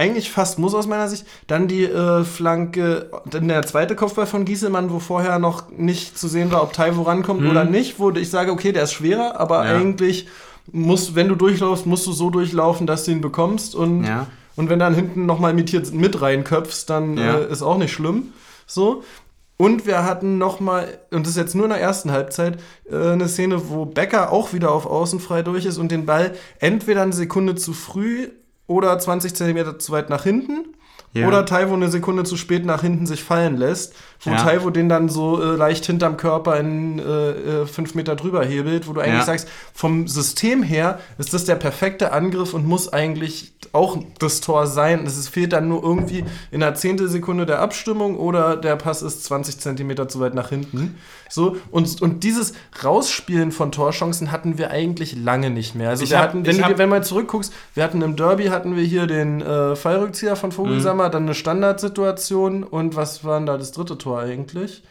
[0.00, 1.26] eigentlich fast muss aus meiner Sicht.
[1.46, 6.26] Dann die äh, Flanke, dann der zweite Kopfball von Gieselmann, wo vorher noch nicht zu
[6.26, 7.50] sehen war, ob Taiwo rankommt Mhm.
[7.50, 9.76] oder nicht, wo ich sage, okay, der ist schwerer, aber Ja.
[9.76, 10.26] eigentlich
[10.72, 14.26] muss, wenn du durchlaufst, musst du so durchlaufen, dass du ihn bekommst und, Ja.
[14.56, 17.38] und wenn dann hinten nochmal imitiert mit reinköpfst, dann Ja.
[17.38, 18.32] äh, ist auch nicht schlimm.
[18.66, 19.02] So.
[19.56, 22.58] Und wir hatten nochmal, und das ist jetzt nur in der ersten Halbzeit,
[22.90, 26.32] äh, eine Szene, wo Becker auch wieder auf Außen frei durch ist und den Ball
[26.60, 28.28] entweder eine Sekunde zu früh
[28.70, 30.76] oder 20 Zentimeter zu weit nach hinten.
[31.12, 31.26] Ja.
[31.26, 34.36] Oder Taiwo eine Sekunde zu spät nach hinten sich fallen lässt, wo Ja.
[34.36, 37.02] Taiwo den dann so äh, leicht hinterm Körper in äh,
[37.62, 39.24] äh, fünf Meter drüber hebelt, wo du eigentlich Ja.
[39.24, 44.66] sagst, vom System her ist das der perfekte Angriff und muss eigentlich auch das Tor
[44.66, 45.06] sein.
[45.06, 49.58] Es fehlt dann nur irgendwie in einer Zehntelsekunde der Abstimmung oder der Pass ist 20
[49.60, 50.96] Zentimeter zu weit nach hinten.
[51.32, 52.54] So, und, und dieses
[52.84, 55.90] Rausspielen von Torchancen hatten wir eigentlich lange nicht mehr.
[55.90, 58.82] Also wir hab- hatten, wenn du wenn mal zurückguckst, wir hatten im Derby hatten wir
[58.82, 61.12] hier den äh, Fallrückzieher von Vogelsammer, Mhm.
[61.12, 64.82] dann eine Standardsituation und was war denn da das dritte Tor eigentlich?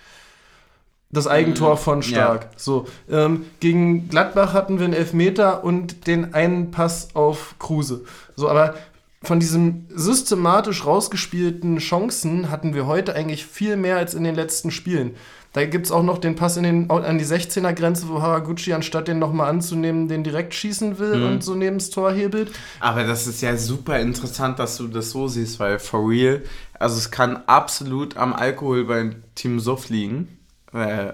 [1.11, 2.49] Das Eigentor von Stark.
[2.55, 8.05] So, ähm, gegen Gladbach hatten wir einen Elfmeter und den einen Pass auf Kruse.
[8.35, 8.75] So, aber
[9.23, 14.71] von diesen systematisch rausgespielten Chancen hatten wir heute eigentlich viel mehr als in den letzten
[14.71, 15.15] Spielen.
[15.53, 19.07] Da gibt es auch noch den Pass in den, an die 16er-Grenze, wo Haraguchi, anstatt
[19.07, 22.51] den nochmal anzunehmen, den direkt schießen will und so neben das Tor hebelt.
[22.79, 26.43] Aber das ist ja super interessant, dass du das so siehst, weil for real,
[26.77, 30.37] also es kann absolut am Alkohol beim Team Suff liegen.
[30.71, 31.13] Äh,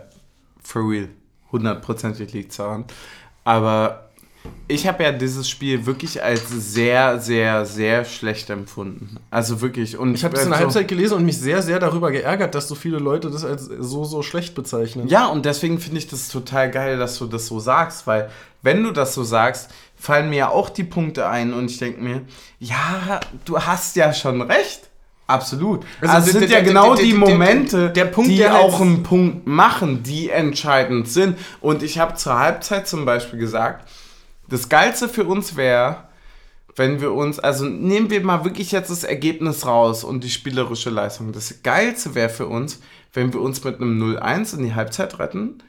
[0.62, 1.08] for real.
[1.52, 2.84] Hundertprozentig liegt es daran.
[3.46, 4.05] Aber
[4.68, 9.18] ich habe ja dieses Spiel wirklich als sehr, sehr, sehr schlecht empfunden.
[9.30, 9.98] Also wirklich.
[9.98, 12.56] Und Ich habe das in der so- Halbzeit gelesen und mich sehr, sehr darüber geärgert,
[12.56, 15.08] dass so viele Leute das als so, so schlecht bezeichnen.
[15.08, 18.30] Ja, und deswegen finde ich das total geil, dass du das so sagst, weil
[18.62, 22.02] wenn du das so sagst, fallen mir ja auch die Punkte ein und ich denke
[22.02, 22.22] mir,
[22.60, 24.90] ja, du hast ja schon recht.
[25.28, 25.82] Absolut.
[26.02, 30.04] Also Also, es sind ja genau die Momente, der Punkt, die auch einen Punkt machen,
[30.04, 31.38] die entscheidend sind.
[31.62, 33.88] Und ich habe zur Halbzeit zum Beispiel gesagt,
[34.48, 36.06] das Geilste für uns wäre,
[36.76, 40.90] wenn wir uns, also nehmen wir mal wirklich jetzt das Ergebnis raus und die spielerische
[40.90, 41.32] Leistung.
[41.32, 42.80] Das Geilste wäre für uns,
[43.14, 45.60] wenn wir uns mit einem 0-1 in die Halbzeit retten.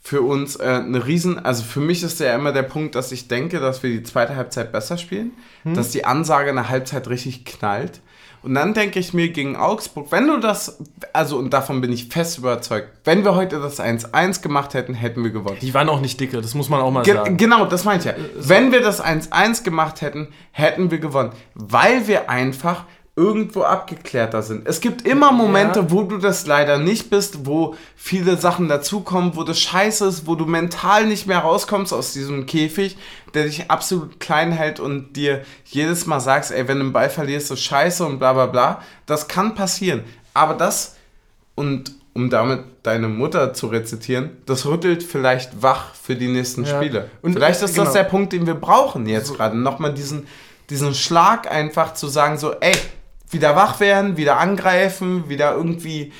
[0.00, 3.28] Für uns äh, eine Riesen, also für mich ist ja immer der Punkt, dass ich
[3.28, 5.32] denke, dass wir die zweite Halbzeit besser spielen,
[5.64, 8.00] dass die Ansage in der Halbzeit richtig knallt.
[8.48, 10.78] Und dann denke ich mir gegen Augsburg, wenn du das,
[11.12, 15.22] also und davon bin ich fest überzeugt, wenn wir heute das 1-1 gemacht hätten, hätten
[15.22, 15.58] wir gewonnen.
[15.60, 17.36] Die waren auch nicht dicke, das muss man auch mal Ge sagen.
[17.36, 18.14] genau, das meine ich ja.
[18.34, 21.32] Wenn wir das 1-1 gemacht hätten, hätten wir gewonnen.
[21.52, 22.86] Weil wir einfach
[23.18, 24.68] irgendwo abgeklärter sind.
[24.68, 25.90] Es gibt immer Momente, Ja.
[25.90, 30.36] wo du das leider nicht bist, wo viele Sachen dazukommen, wo das scheiße ist, wo
[30.36, 32.96] du mental nicht mehr rauskommst aus diesem Käfig,
[33.34, 37.10] der dich absolut klein hält und dir jedes Mal sagst, ey, wenn du einen Ball
[37.10, 38.82] verlierst, ist scheiße und bla bla bla.
[39.06, 40.04] Das kann passieren.
[40.32, 40.94] Aber das
[41.56, 46.76] und um damit deine Mutter zu rezitieren, das rüttelt vielleicht wach für die nächsten Ja.
[46.76, 47.10] Spiele.
[47.22, 47.92] Und, vielleicht äh, ist das genau.
[47.92, 49.56] der Punkt, den wir brauchen jetzt gerade.
[49.58, 50.26] Nochmal diesen,
[50.70, 52.74] diesen Schlag einfach zu sagen, so, ey,
[53.30, 56.12] wieder wach werden, wieder angreifen, wieder irgendwie.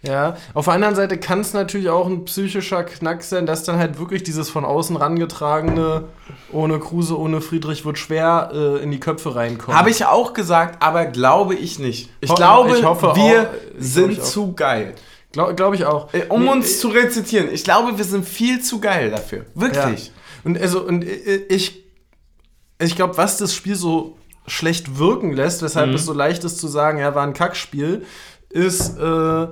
[0.00, 3.78] Ja, auf der anderen Seite kann es natürlich auch ein psychischer Knack sein, dass dann
[3.80, 6.04] halt wirklich dieses von außen rangetragene,
[6.52, 9.76] ohne Kruse, ohne Friedrich wird schwer äh, in die Köpfe reinkommt.
[9.76, 12.10] Habe ich auch gesagt, aber glaube ich nicht.
[12.20, 14.94] Ich Ho- glaube, ich hoffe wir auch- ich sind ich zu geil.
[15.32, 16.14] Glaube glaub ich auch.
[16.14, 19.46] Äh, Um Nee, uns zu rezitieren, ich glaube, wir sind viel zu geil dafür.
[19.56, 20.06] Wirklich.
[20.06, 20.12] Ja.
[20.44, 21.82] Und also, und äh, ich,
[22.80, 24.16] ich glaube, was das Spiel so
[24.48, 25.94] schlecht wirken lässt, weshalb Mhm.
[25.94, 28.04] es so leicht ist zu sagen, ja, war ein Kackspiel,
[28.50, 29.46] ist, äh,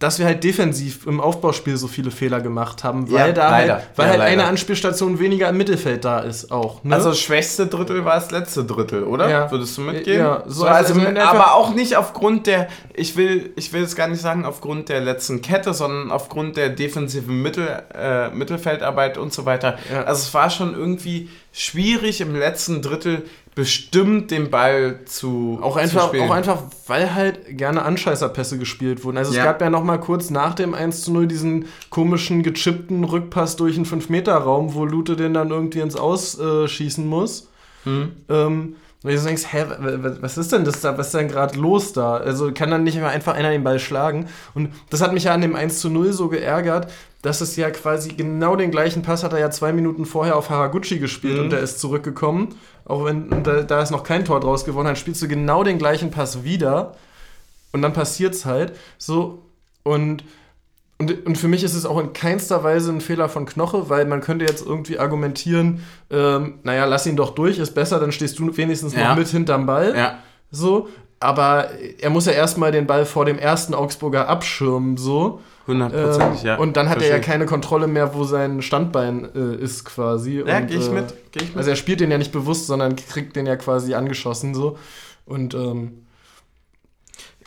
[0.00, 3.74] dass wir halt defensiv im Aufbauspiel so viele Fehler gemacht haben, weil Ja, da leider.
[3.74, 4.44] halt, weil Ja, halt eine.
[4.44, 6.82] Anspielstation weniger im Mittelfeld da ist auch.
[6.82, 6.96] Ne?
[6.96, 9.30] Also das schwächste Drittel war das letzte Drittel, oder?
[9.30, 9.50] Ja.
[9.52, 10.18] Würdest du mitgehen?
[10.18, 13.94] Ja, so so, also- also, aber auch nicht aufgrund der, ich will, ich will es
[13.94, 19.32] gar nicht sagen aufgrund der letzten Kette, sondern aufgrund der defensiven Mittel, äh, Mittelfeldarbeit und
[19.32, 19.78] so weiter.
[20.06, 23.22] Also es war schon irgendwie schwierig im letzten Drittel
[23.58, 26.22] bestimmt den Ball zu Auch zu einfach, spielen.
[26.22, 29.16] auch einfach, weil halt gerne Anscheißerpässe gespielt wurden.
[29.18, 29.42] Also es Ja.
[29.42, 33.74] gab ja noch mal kurz nach dem 1 zu 0 diesen komischen, gechippten Rückpass durch
[33.74, 37.48] einen 5-Meter-Raum, wo Lute den dann irgendwie ins Aus äh, schießen muss.
[37.82, 38.12] Hm.
[38.28, 41.28] Ähm, und du denkst, hä, wa- wa- was ist denn das da, was ist denn
[41.28, 42.16] gerade los da?
[42.16, 44.26] Also kann dann nicht einfach einer den Ball schlagen.
[44.54, 46.90] Und das hat mich ja an dem 1 zu 0 so geärgert,
[47.22, 50.50] dass es ja quasi genau den gleichen Pass hat er ja zwei Minuten vorher auf
[50.50, 51.44] Haraguchi gespielt Mhm.
[51.44, 52.54] und der ist zurückgekommen.
[52.84, 55.78] Auch wenn da, da ist noch kein Tor draus geworden, dann spielst du genau den
[55.78, 56.94] gleichen Pass wieder
[57.72, 58.72] und dann passiert's halt.
[58.98, 59.42] So,
[59.84, 60.24] und
[61.00, 64.04] Und, und für mich ist es auch in keinster Weise ein Fehler von Knoche, weil
[64.06, 68.38] man könnte jetzt irgendwie argumentieren, ähm, naja, lass ihn doch durch, ist besser, dann stehst
[68.38, 69.10] du wenigstens Ja.
[69.10, 69.94] noch mit hinterm Ball.
[69.96, 70.18] Ja.
[70.50, 70.88] So,
[71.20, 71.68] aber
[72.00, 75.40] er muss ja erstmal den Ball vor dem ersten Augsburger abschirmen, so.
[75.68, 76.56] Hundertprozentig, Ähm, ja.
[76.56, 77.32] Und dann hat er ja Verstehe.
[77.32, 80.42] keine Kontrolle mehr, wo sein Standbein äh, ist, quasi.
[80.44, 81.14] Ja, und, gehe ich äh, mit.
[81.30, 81.58] Geh ich mit.
[81.58, 84.78] Also er spielt den ja nicht bewusst, sondern kriegt den ja quasi angeschossen, so.
[85.26, 86.06] Und, ähm,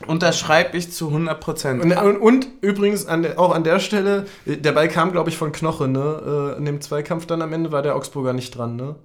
[0.07, 1.81] Unterschreibe ich zu 100%.
[1.81, 5.29] und, und, und übrigens an der, auch an der Stelle, äh, der Ball kam, glaube
[5.29, 6.53] ich, von Knoche, ne?
[6.55, 8.95] Äh, in dem Zweikampf dann am Ende war der Augsburger nicht dran, ne?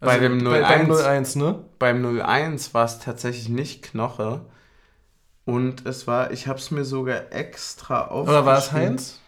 [0.00, 1.34] Bei dem Bei, beim 0-1.
[1.34, 1.64] 0-1, ne?
[1.78, 4.42] Beim 0-1 war es tatsächlich nicht Knoche.
[5.44, 8.28] Und es war, ich habe es mir sogar extra aufgeschrieben.
[8.28, 9.20] Oder war es Heinz?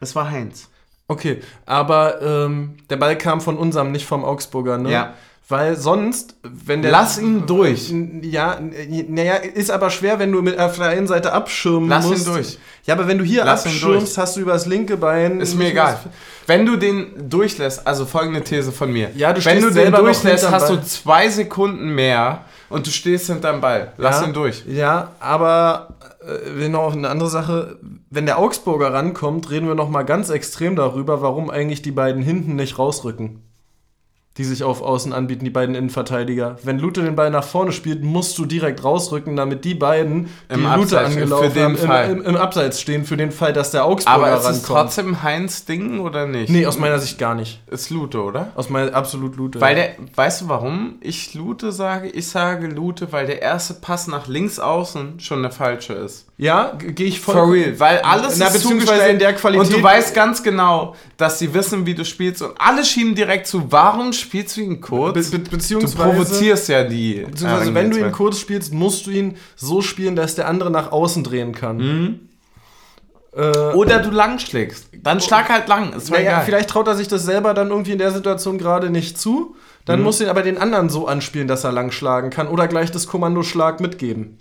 [0.00, 0.68] Es war Heinz.
[1.06, 4.90] Okay, aber ähm, der Ball kam von unserem, nicht vom Augsburger, ne?
[4.90, 5.14] Ja.
[5.50, 6.90] Weil sonst, wenn der.
[6.90, 7.90] Lass ihn durch.
[8.20, 8.60] Ja,
[9.08, 12.26] naja, ist aber schwer, wenn du mit auf der einen Seite abschirmen Lass ihn musst.
[12.26, 12.58] durch.
[12.84, 15.40] Ja, aber wenn du hier Lass ihn abschirmst, hast du übers linke Bein.
[15.40, 15.98] Ist mir egal.
[16.46, 19.10] Wenn du den durchlässt, also folgende These von mir.
[19.14, 23.62] Ja, du Wenn du den durchlässt, hast du zwei Sekunden mehr und du stehst hinterm
[23.62, 23.92] Ball.
[23.96, 24.64] Lass ja, ihn durch.
[24.66, 25.94] Ja, aber
[26.60, 27.78] äh, noch eine andere Sache.
[28.10, 32.22] Wenn der Augsburger rankommt, reden wir noch mal ganz extrem darüber, warum eigentlich die beiden
[32.22, 33.47] hinten nicht rausrücken.
[34.38, 36.56] Die sich auf Außen anbieten, die beiden Innenverteidiger.
[36.62, 40.54] Wenn Lute den Ball nach vorne spielt, musst du direkt rausrücken, damit die beiden, die
[40.54, 40.70] Im Lute
[41.00, 42.10] Abseits, angelaufen haben.
[42.12, 44.66] Im, im, im Abseits stehen, für den Fall, dass der Augsburger Aber ist es rankommt.
[44.66, 46.50] trotzdem Heinz Ding oder nicht?
[46.50, 47.60] nee, aus meiner Sicht gar nicht.
[47.68, 48.52] Ist Lute, oder?
[48.54, 49.60] Aus meiner absolut Lute.
[49.60, 52.08] Weil der, weißt du warum ich Lute sage?
[52.08, 56.26] Ich sage Lute, weil der erste Pass nach links außen schon der falsche ist.
[56.36, 57.34] ja, gehe ich voll.
[57.34, 60.94] For real, weil alles Na, ist zugestellt in der Qualität- und du weißt ganz genau,
[61.16, 63.72] dass sie wissen, wie du spielst und alle schieben direkt zu.
[63.72, 65.30] Warum spielst du ihn kurz?
[65.30, 66.10] Be be du beziehungsweise.
[66.10, 67.24] provozierst ja die.
[67.28, 70.92] Beziehungsweise, wenn du ihn kurz spielst, musst du ihn so spielen, dass der andere nach
[70.92, 71.76] außen drehen kann.
[71.76, 72.20] Mhm.
[73.36, 74.88] Äh, oder du lang schlägst.
[75.02, 75.92] Dann schlag halt lang.
[75.92, 76.44] Ist naja, egal.
[76.44, 79.54] vielleicht traut er sich das selber dann irgendwie in der Situation gerade nicht zu.
[79.84, 80.04] Dann Mhm.
[80.04, 82.48] muss ihn aber den anderen so anspielen, dass er lang schlagen kann.
[82.48, 84.38] Oder gleich das Kommando Schlag mitgeben.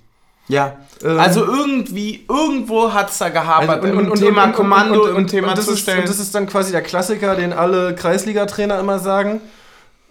[0.47, 0.77] Ja.
[1.03, 3.83] Ähm, also irgendwie, irgendwo hat es da gehapert.
[3.83, 5.67] Also, im Thema Kommando und, und, und, Thema und das.
[5.67, 9.41] Ist, und das ist dann quasi der Klassiker, den alle Kreisliga-Trainer immer sagen.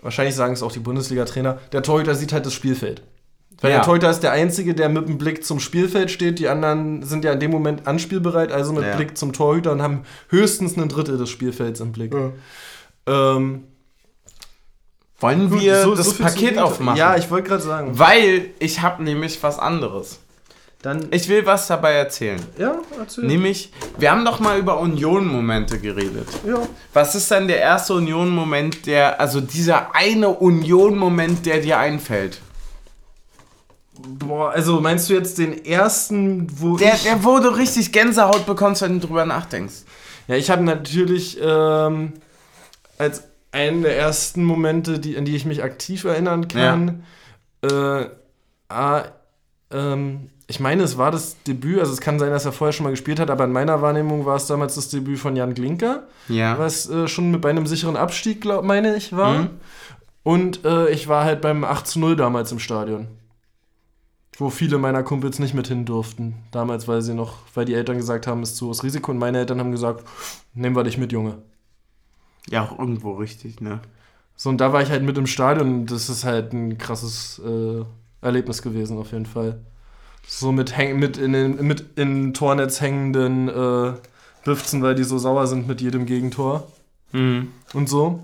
[0.07, 1.59] Wahrscheinlich sagen es auch die Bundesliga-Trainer.
[1.73, 3.03] Der Torhüter sieht halt das Spielfeld.
[3.61, 3.79] Weil Ja.
[3.79, 6.39] der Torhüter ist der Einzige, der mit dem Blick zum Spielfeld steht.
[6.39, 8.95] Die anderen sind ja in dem Moment anspielbereit, also mit Ja.
[8.95, 12.15] Blick zum Torhüter und haben höchstens ein Drittel des Spielfelds im Blick.
[13.09, 13.65] Ähm,
[15.19, 16.99] Wollen wir so- das so Paket aufmachen?
[16.99, 17.99] Ja, ich wollte gerade sagen.
[17.99, 20.21] Weil ich habe nämlich was anderes.
[20.87, 22.41] Dann, Ich will was dabei erzählen.
[22.57, 23.25] ja, erzähl.
[23.25, 26.29] Nämlich, wir haben doch mal über Union-Momente geredet.
[26.47, 26.61] ja.
[26.93, 32.41] Was ist dann der erste Union-Moment, der, also dieser eine Union-Moment, der dir einfällt?
[33.99, 37.03] Boah, also meinst du jetzt den ersten, wo Der, ich...
[37.03, 39.83] der wo du richtig Gänsehaut bekommst, wenn du drüber nachdenkst.
[40.29, 42.13] Ja, ich habe natürlich ähm,
[42.97, 47.03] als einen der ersten Momente, die, an die ich mich aktiv erinnern kann,
[47.63, 48.05] äh,
[48.69, 49.03] ah,
[49.73, 52.85] ähm, ich meine, es war das Debüt, also es kann sein, dass er vorher schon
[52.85, 56.05] mal gespielt hat, aber in meiner Wahrnehmung war es damals das Debüt von Jan Glinker,
[56.29, 56.59] Ja.
[56.59, 59.43] was äh, schon mit bei einem sicheren Abstieg, glaub, meine ich, war.
[59.43, 59.51] Mhm.
[60.23, 63.07] Und äh, ich war halt beim 8 zu 0 damals im Stadion.
[64.39, 66.35] Wo viele meiner Kumpels nicht mit hin durften.
[66.51, 69.11] Damals, weil sie noch, weil die Eltern gesagt haben, ist zu hohes Risiko.
[69.13, 70.05] Und meine Eltern haben gesagt,
[70.53, 71.39] nehmen wir dich mit, Junge.
[72.51, 73.81] Ja, auch irgendwo richtig, ne?
[74.37, 77.41] So, und da war ich halt mit im Stadion und das ist halt ein krasses
[77.45, 77.83] äh,
[78.21, 79.61] Erlebnis gewesen, auf jeden Fall.
[80.27, 83.93] So mit, häng mit, in, den, mit in Tornetz hängenden äh,
[84.45, 86.67] Bifzen, weil die so sauer sind mit jedem Gegentor
[87.13, 87.53] Mhm.
[87.73, 88.21] und so.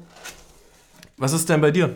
[1.16, 1.94] Was ist denn bei dir?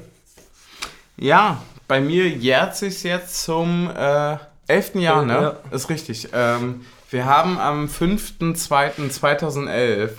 [1.16, 4.36] Ja, bei mir jährt sich jetzt zum äh,
[4.68, 4.94] 11.
[4.96, 5.32] Jahr, Äh, ne?
[5.32, 5.56] ja.
[5.74, 6.28] Ist richtig.
[6.32, 10.10] Ähm, wir haben am 5.2.2011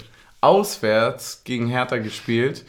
[0.42, 2.66] auswärts gegen Hertha gespielt.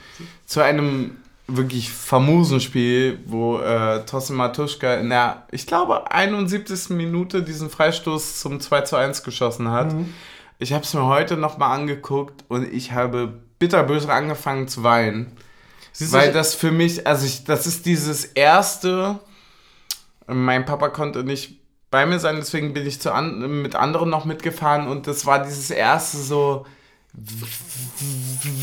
[0.47, 1.17] Zu einem
[1.49, 6.91] wirklich famosen Spiel, wo äh, Tossen Matuschka in der, ich glaube, 71.
[6.91, 9.93] Minute diesen Freistoß zum 2 zu 1 geschossen hat.
[9.93, 10.13] Mhm.
[10.59, 15.33] Ich habe es mir heute nochmal angeguckt und ich habe bitterböse angefangen zu weinen.
[15.93, 19.19] Siehst Weil das für mich, also ich, das ist dieses erste,
[20.27, 24.27] mein Papa konnte nicht bei mir sein, deswegen bin ich zu an, mit anderen noch
[24.27, 26.67] mitgefahren und das war dieses erste so,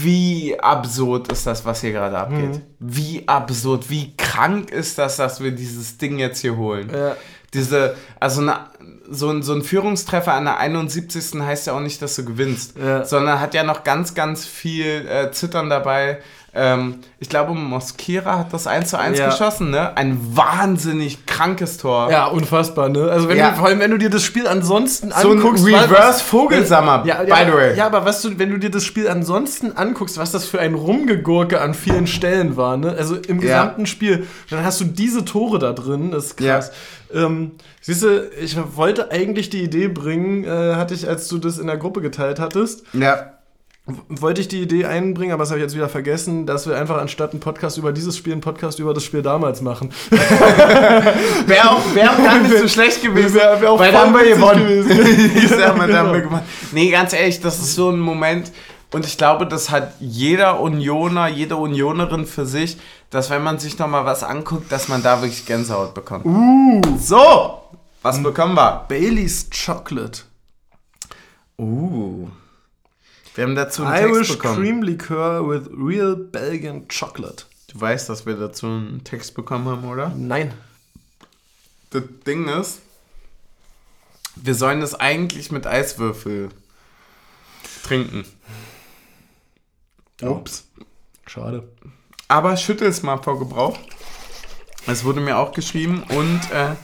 [0.01, 2.55] wie absurd ist das, was hier gerade abgeht.
[2.55, 2.61] Mhm.
[2.79, 6.89] Wie absurd, wie krank ist das, dass wir dieses Ding jetzt hier holen.
[6.93, 7.15] Ja.
[7.53, 8.69] Diese, also na,
[9.09, 11.39] so ein, so ein Führungstreffer an der 71.
[11.41, 13.05] heißt ja auch nicht, dass du gewinnst, Ja.
[13.05, 16.19] sondern hat ja noch ganz, ganz viel äh, Zittern dabei.
[16.57, 19.25] Ähm, ich glaube, Mosquera hat das 1 zu 1 Ja.
[19.25, 19.97] geschossen, ne?
[19.97, 22.09] Ein wahnsinnig krankes Tor.
[22.09, 23.09] Ja, unfassbar, ne?
[23.11, 23.49] Also wenn Ja.
[23.51, 25.65] du, vor allem, wenn du dir das Spiel ansonsten So ein anguckst.
[25.65, 27.75] Reverse was- Vogelsammer, ja, by the way.
[27.75, 30.75] Ja, aber was du, wenn du dir das Spiel ansonsten anguckst, was das für ein
[30.75, 32.95] Rumgegurke an vielen Stellen war, ne?
[32.97, 36.71] Also im gesamten Spiel, dann hast du diese Tore da drin, das ist krass.
[37.15, 37.51] Ähm,
[37.82, 41.67] siehst du, ich wollte eigentlich die Idee bringen, äh, hatte ich, als du das in
[41.67, 43.32] der Gruppe geteilt hattest, ja.
[44.10, 46.97] wollte ich die Idee einbringen, aber das habe ich jetzt wieder vergessen, dass wir einfach
[46.97, 49.91] anstatt einen Podcast über dieses Spiel einen Podcast über das Spiel damals machen.
[50.10, 53.36] Wäre auch, wär auch gar nicht so schlecht gewesen.
[53.36, 54.65] Wär- wär auch weil da voll haben wir gewonnen.
[54.67, 55.32] gewesen.
[55.38, 56.43] ich sag mal, da haben wir gewonnen.
[56.71, 58.51] Nee, ganz ehrlich, das ist so ein Moment.
[58.91, 62.77] Und ich glaube, das hat jeder Unioner, jede Unionerin für sich,
[63.09, 66.25] dass wenn man sich nochmal was anguckt, dass man da wirklich Gänsehaut bekommt.
[66.25, 67.61] Uh, So,
[68.01, 68.85] was bekommen wir?
[68.87, 70.21] Baileys Chocolate.
[71.57, 72.27] Uh.
[73.33, 74.61] Wir haben dazu einen Irish Text bekommen.
[74.63, 77.45] Cream Liqueur with real Belgian Chocolate.
[77.67, 80.13] Du weißt, dass wir dazu einen Text bekommen haben, oder?
[80.15, 80.53] Nein.
[81.89, 82.79] Das Ding ist,
[84.35, 86.49] wir sollen das eigentlich mit Eiswürfel
[87.83, 88.25] trinken.
[90.21, 90.67] Ups.
[91.28, 91.67] Schade.
[92.28, 93.78] Aber schüttel es mal vor Gebrauch.
[94.88, 96.75] Es wurde mir auch geschrieben und äh,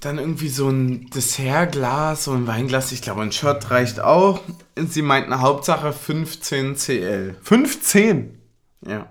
[0.00, 4.40] dann irgendwie so ein Dessertglas, so ein Weinglas, ich glaube ein Shot reicht auch.
[4.76, 7.36] Sie meinten Hauptsache 15 CL.
[7.42, 8.40] 15.
[8.86, 9.06] Ja.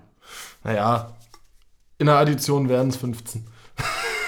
[0.64, 1.16] Naja.
[1.98, 3.46] In der Addition werden es 15.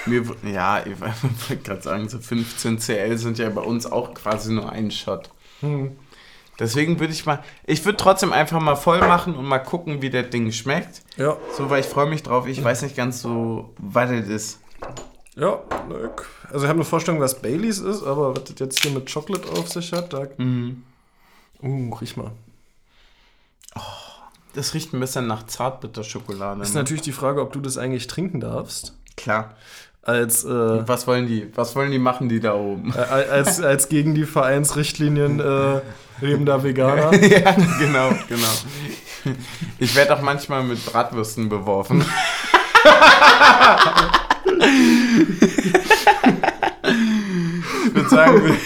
[0.07, 0.99] Mir, ja, ich
[1.49, 5.31] wollte gerade sagen, so 15 CL sind ja bei uns auch quasi nur ein Shot.
[5.61, 5.97] Hm.
[6.59, 10.11] Deswegen würde ich mal, ich würde trotzdem einfach mal voll machen und mal gucken, wie
[10.11, 11.03] das Ding schmeckt.
[11.17, 11.37] Ja.
[11.57, 12.49] So, weil ich freue mich drauf.
[12.49, 14.61] Ich weiß nicht ganz so, was das ist.
[15.37, 15.61] Ja.
[16.51, 19.49] Also ich habe eine Vorstellung, was Baileys ist, aber was das jetzt hier mit Chocolate
[19.51, 20.27] auf sich hat, da...
[20.37, 20.83] Mhm.
[21.63, 22.33] Uh, riech mal.
[24.55, 26.63] Das riecht ein bisschen nach Zartbitterschokolade.
[26.63, 26.81] Ist ne?
[26.81, 28.95] natürlich die Frage, ob du das eigentlich trinken darfst.
[29.17, 29.55] Klar.
[30.03, 31.51] Als, äh, Was wollen die?
[31.55, 32.93] Was wollen die machen, die da oben?
[32.97, 35.81] äh, als, als gegen die Vereinsrichtlinien äh,
[36.21, 37.15] lebender Veganer.
[37.23, 39.35] ja, genau, genau.
[39.79, 42.05] Ich werde auch manchmal mit Bratwürsten beworfen.
[47.87, 48.59] ich würde sagen,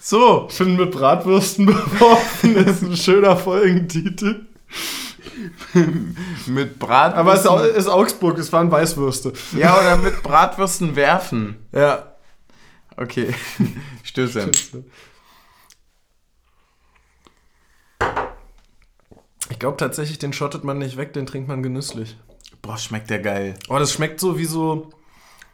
[0.00, 4.46] so, Ich bin mit Bratwürsten beworfen, ist ein schöner Folgentitel.
[6.46, 7.50] mit Bratwürsten.
[7.50, 9.32] Aber es ist Augsburg, es waren Weißwürste.
[9.56, 11.56] ja, oder mit Bratwürsten werfen.
[11.72, 12.15] Ja.
[12.96, 13.34] Okay.
[14.02, 14.52] Stößchen.
[19.50, 22.16] Ich glaube tatsächlich, den schottet man nicht weg, den trinkt man genüsslich.
[22.62, 23.54] Boah, schmeckt der geil.
[23.68, 24.90] Oh, das schmeckt so wie so.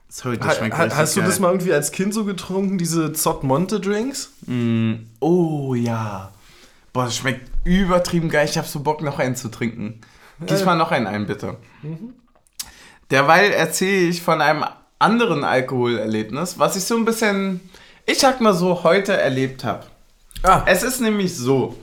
[0.09, 1.29] Sorry, das Ha, schmeckt ha, hast du geil.
[1.29, 4.33] das mal irgendwie als Kind so getrunken, diese Zott Monte Drinks?
[4.47, 6.33] Mm, oh ja.
[6.93, 8.47] Boah, das schmeckt übertrieben geil.
[8.49, 10.01] Ich hab so Bock, noch einen zu trinken.
[10.47, 10.67] Gieß Ja.
[10.67, 11.57] mal noch einen ein, bitte.
[13.11, 14.65] Derweil erzähle ich von einem
[15.03, 17.61] anderen Alkoholerlebnis, was ich so ein bisschen,
[18.07, 19.85] ich sag mal so, heute erlebt habe.
[20.43, 20.63] Ah.
[20.67, 21.77] Es ist nämlich so,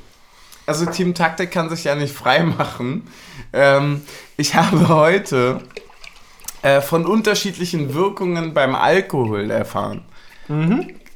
[0.65, 3.07] also Team Taktik kann sich ja nicht frei machen.
[3.53, 4.01] Ähm,
[4.37, 5.61] ich habe heute
[6.61, 10.03] äh, von unterschiedlichen Wirkungen beim Alkohol erfahren.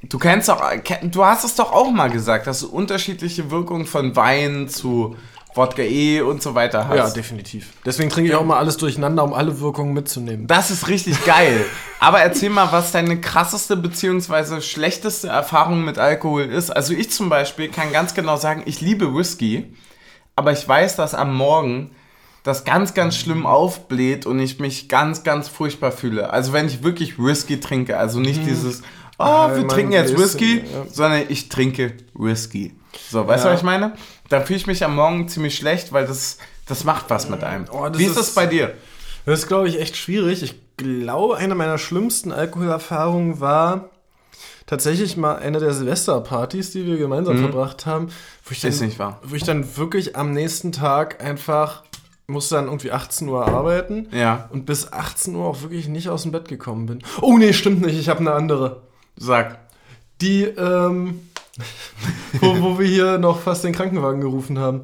[0.03, 3.85] Du kennst doch, ke- du hast es doch auch mal gesagt, dass du unterschiedliche Wirkungen
[3.85, 5.15] von Wein zu
[5.55, 6.97] Wodka E und so weiter hast.
[6.97, 7.73] Ja, definitiv.
[7.85, 10.47] Deswegen trinke ich auch mal alles durcheinander, um alle Wirkungen mitzunehmen.
[10.47, 11.65] Das ist richtig geil.
[11.99, 14.61] Aber erzähl mal, was deine krasseste bzw.
[14.61, 16.69] schlechteste Erfahrung mit Alkohol ist.
[16.69, 19.73] Also ich zum Beispiel kann ganz genau sagen, ich liebe Whisky,
[20.35, 21.91] aber ich weiß, dass am Morgen
[22.43, 26.31] das ganz, ganz schlimm aufbläht und ich mich ganz, ganz furchtbar fühle.
[26.31, 28.81] Also wenn ich wirklich Whisky trinke, also nicht dieses,
[29.19, 30.85] oh, Ah, wir trinken jetzt Whisky, ja.
[30.91, 32.73] sondern ich trinke Whisky.
[33.09, 33.53] So, weißt du, Ja.
[33.53, 33.93] was ich meine?
[34.29, 37.65] Da fühle ich mich am Morgen ziemlich schlecht, weil das, das macht was mit einem.
[37.71, 38.73] Oh, Wie ist ist- das bei dir?
[39.25, 40.43] Das ist, glaube ich, echt schwierig.
[40.43, 43.89] Ich glaube, eine meiner schlimmsten Alkoholerfahrungen war
[44.65, 48.07] tatsächlich mal eine der Silvesterpartys, die wir gemeinsam verbracht haben,
[48.45, 49.19] wo ich, dann, Ist nicht wahr.
[49.23, 51.83] wo ich dann wirklich am nächsten Tag einfach
[52.27, 56.23] musste dann irgendwie 18 Uhr arbeiten Ja, und bis 18 Uhr auch wirklich nicht aus
[56.23, 57.03] dem Bett gekommen bin.
[57.21, 58.81] Oh nee, stimmt nicht, ich habe eine andere.
[59.17, 59.57] Sag.
[60.21, 61.21] Die, ähm,
[62.41, 64.81] wo, wo wir hier noch fast den Krankenwagen gerufen haben.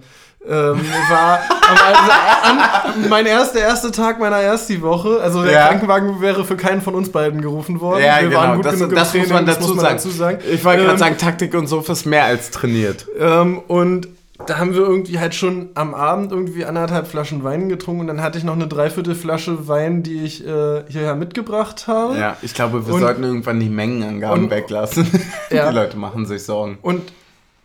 [0.48, 5.20] Ähm, war am, an, mein erster, erster Tag meiner Ersti-Woche.
[5.22, 5.68] Also der Ja.
[5.68, 8.04] Krankenwagen wäre für keinen von uns beiden gerufen worden.
[8.04, 8.40] Ja, wir genau.
[8.40, 10.40] waren gut das, genug im das muss man Training, dazu, sagen.
[10.50, 13.06] Ich wollte Ähm, gerade sagen, Taktik und Sofa ist mehr als trainiert.
[13.20, 14.08] Ähm, und
[14.48, 18.22] da haben wir irgendwie halt schon am Abend irgendwie anderthalb Flaschen Wein getrunken und dann
[18.22, 22.18] hatte ich noch eine Dreiviertelflasche Wein, die ich äh, hierher mitgebracht habe.
[22.18, 25.08] Ja, ich glaube, wir Und- sollten irgendwann die Mengenangaben und- weglassen.
[25.52, 25.70] Ja.
[25.70, 26.78] Die Leute machen sich Sorgen.
[26.82, 27.12] Und,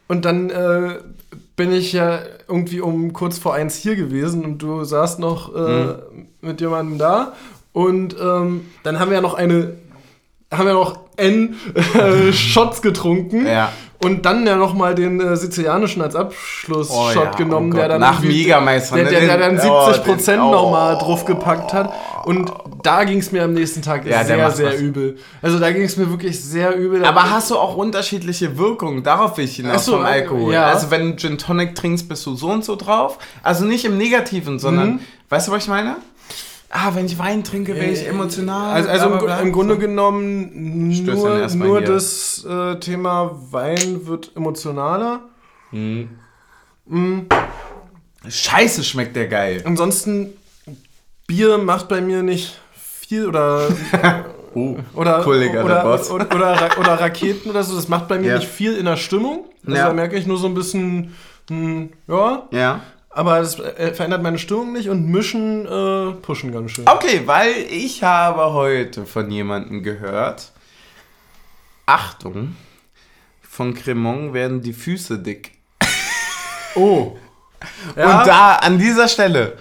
[0.09, 0.99] und dann äh,
[1.57, 5.95] bin ich ja irgendwie um kurz vor eins hier gewesen und du saßt noch äh,
[6.41, 7.33] mit jemandem da.
[7.73, 9.75] Und ähm, dann haben wir ja noch eine,
[10.53, 13.47] haben wir noch N äh, Shots getrunken.
[13.47, 13.71] Ja.
[14.05, 17.89] Und dann ja noch mal den äh, sizilianischen als Abschlussshot Oh ja, genommen, oh der
[17.89, 19.11] dann Nach der, ne?
[19.11, 20.51] der, der Den- dann oh, 70 Prozent den- oh.
[20.53, 21.93] nochmal draufgepackt hat.
[22.25, 22.51] Und
[22.83, 24.81] da ging es mir am nächsten Tag Ja, der sehr, sehr was.
[24.81, 25.19] übel.
[25.43, 27.05] Also da ging es mir wirklich sehr übel.
[27.05, 29.03] Aber hast du auch unterschiedliche Wirkungen?
[29.03, 30.53] Darauf will ich hinaus Ach so, vom Alkohol.
[30.53, 30.67] ja.
[30.67, 33.19] Also wenn du Gin Tonic trinkst, bist du so und so drauf.
[33.43, 35.01] Also nicht im Negativen, sondern, Mhm.
[35.29, 35.97] weißt du, was ich meine?
[36.77, 38.73] Ah, wenn ich Wein trinke, wäre ich emotional.
[38.73, 39.41] Also, also bla, im, bla, bla.
[39.45, 45.21] im Grunde genommen nur, nur das äh, Thema Wein wird emotionaler.
[48.29, 49.63] Scheiße, schmeckt der geil.
[49.65, 50.31] Ansonsten
[51.29, 53.69] Bier macht bei mir nicht viel oder
[54.57, 56.11] Oh, oder Kollege, der oder, Boss.
[56.11, 57.75] oder, oder, Ra- oder Raketen oder so.
[57.75, 58.37] Das macht bei mir Ja.
[58.39, 59.47] nicht viel in der Stimmung.
[59.67, 59.89] Also Ja.
[59.89, 61.15] da merke ich nur so ein bisschen,
[61.49, 62.81] hm, ja, Ja.
[63.15, 66.89] Aber das äh, verändert meine Stimmung nicht und mischen äh, pushen ganz schön.
[66.89, 70.53] Okay, weil ich habe heute von jemandem gehört,
[71.87, 72.57] Achtung,
[73.43, 75.53] von Cremon werden die Füße dick.
[76.75, 77.17] Oh.
[77.95, 79.59] Und da an dieser Stelle,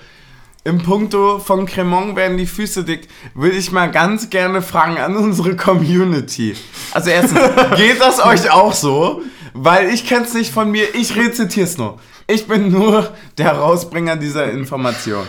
[0.64, 5.18] im Punkto von Cremon werden die Füße dick, würde ich mal ganz gerne fragen an
[5.18, 6.56] unsere Community.
[6.94, 7.40] Also erstens,
[7.76, 9.22] geht das euch auch so?
[9.54, 12.00] Weil ich kenne es nicht von mir, ich rezitiere es nur.
[12.28, 15.26] Ich bin nur der Rausbringer dieser Information.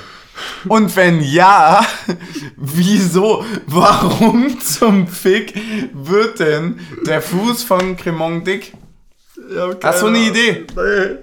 [0.68, 1.84] Und wenn ja,
[2.56, 5.54] wieso, warum zum Fick
[5.92, 8.72] wird denn der Fuß von Cremon dick?
[9.82, 10.64] Hast du eine Idee?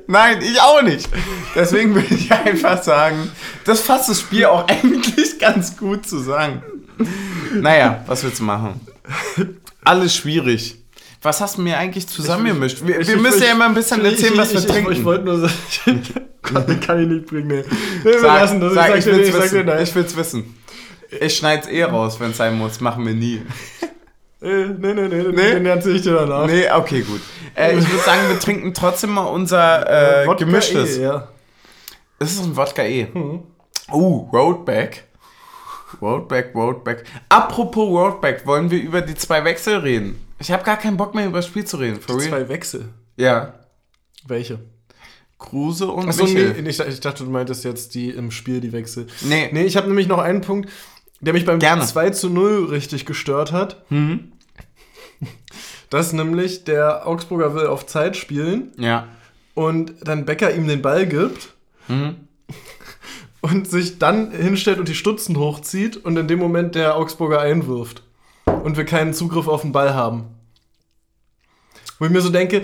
[0.07, 1.07] Nein, ich auch nicht.
[1.55, 3.31] Deswegen würde ich einfach sagen,
[3.65, 6.61] das fasst das Spiel auch eigentlich ganz gut zusammen.
[7.53, 8.79] Naja, was willst du machen?
[9.83, 10.75] Alles schwierig.
[11.23, 12.79] Was hast du mir eigentlich zusammengemischt?
[12.85, 14.91] Wir, Ich- wir ich- müssen ich- ja immer ein bisschen erzählen, was wir trinken.
[14.91, 16.01] Ich, wollte nur sagen,
[16.41, 17.63] Gott, kann ich nicht bringen, nee.
[18.03, 18.73] nee wir sag, lassen das.
[18.73, 19.69] sag, ich sag dir, will's ich wissen.
[19.83, 20.57] Ich will's wissen.
[21.19, 22.79] Ich schneid's eh raus, wenn es sein muss.
[22.81, 23.41] Machen wir nie.
[24.41, 25.31] Äh, nee, nee, nee, Nee?
[25.31, 25.51] nee.
[25.53, 26.47] den erzähl ich dir danach.
[26.47, 27.21] Nee, okay, gut.
[27.55, 30.97] Äh, ich würde sagen, wir trinken trotzdem mal unser äh, Wodka gemischtes.
[30.97, 31.27] eh, ja.
[32.19, 33.07] Es ist ein Wodka E.
[33.11, 33.43] Hm.
[33.91, 35.03] Oh, Roadback.
[36.01, 37.03] Roadback, Roadback.
[37.29, 40.25] Apropos Roadback, wollen wir über die zwei Wechsel reden?
[40.39, 41.99] Ich habe gar keinen Bock mehr über das Spiel zu reden.
[41.99, 42.29] For real?
[42.29, 42.89] Zwei Wechsel.
[43.17, 43.53] Ja.
[44.25, 44.59] Welche?
[45.37, 46.61] Kruse und Achso, nee, Michel.
[46.61, 49.07] nee, ich, ich dachte, du meintest jetzt die im Spiel, die Wechsel.
[49.21, 49.49] Nee.
[49.51, 50.69] Nee, ich habe nämlich noch einen Punkt,
[51.21, 51.85] der mich beim Gerne.
[51.85, 53.89] 2 zu 0 richtig gestört hat.
[53.89, 54.31] Mhm.
[55.89, 59.07] Dass nämlich der Augsburger will auf Zeit spielen Ja.
[59.53, 61.49] und dann Becker ihm den Ball gibt
[61.87, 62.15] Mhm.
[63.41, 68.03] und sich dann hinstellt und die Stutzen hochzieht und in dem Moment der Augsburger einwirft
[68.45, 70.25] und wir keinen Zugriff auf den Ball haben.
[71.99, 72.61] Wo ich mir so denke,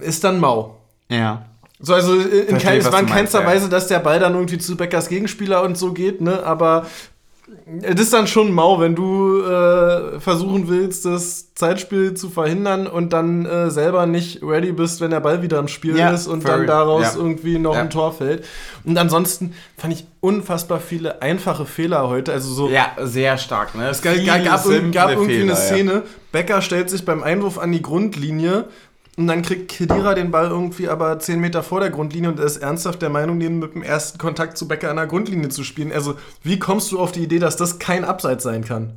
[0.00, 0.80] ist dann mau.
[1.10, 1.46] Ja.
[1.78, 3.46] So, also in Verstehe, kein, es war in meinst, keinster.
[3.46, 6.42] Weise, dass der Ball dann irgendwie zu Beckers Gegenspieler und so geht, ne?
[6.44, 6.86] Aber
[7.82, 13.12] es ist dann schon mau, wenn du äh, versuchen willst, das Zeitspiel zu verhindern und
[13.12, 16.46] dann äh, selber nicht ready bist, wenn der Ball wieder im Spiel Ja, ist und
[16.48, 17.20] dann daraus Ja.
[17.20, 17.80] irgendwie noch Ja.
[17.82, 18.44] ein Tor fällt.
[18.84, 22.32] Und ansonsten fand ich unfassbar viele einfache Fehler heute.
[22.32, 23.88] Also so Ja, sehr stark, ne?
[23.88, 27.82] es gab, gab, gab, gab irgendwie eine Szene, Becker stellt sich beim Einwurf an die
[27.82, 28.66] Grundlinie
[29.20, 32.46] und dann kriegt Kedira den Ball irgendwie aber 10 Meter vor der Grundlinie und er
[32.46, 35.62] ist ernsthaft der Meinung, den mit dem ersten Kontakt zu Becker an der Grundlinie zu
[35.62, 35.92] spielen.
[35.92, 38.94] Also, wie kommst du auf die Idee, dass das kein Abseits sein kann?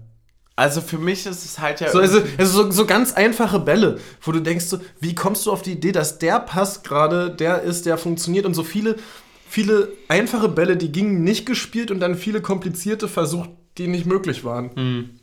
[0.56, 1.90] Also für mich ist es halt ja.
[1.90, 5.52] So, also, also so, so ganz einfache Bälle, wo du denkst, so, wie kommst du
[5.52, 8.96] auf die Idee, dass der Pass gerade der ist, der funktioniert und so viele,
[9.50, 14.46] viele einfache Bälle, die gingen nicht gespielt und dann viele komplizierte versucht, die nicht möglich
[14.46, 15.20] waren.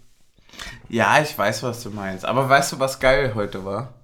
[0.88, 2.24] ja, ich weiß, was du meinst.
[2.24, 3.99] Aber weißt du, was geil heute war?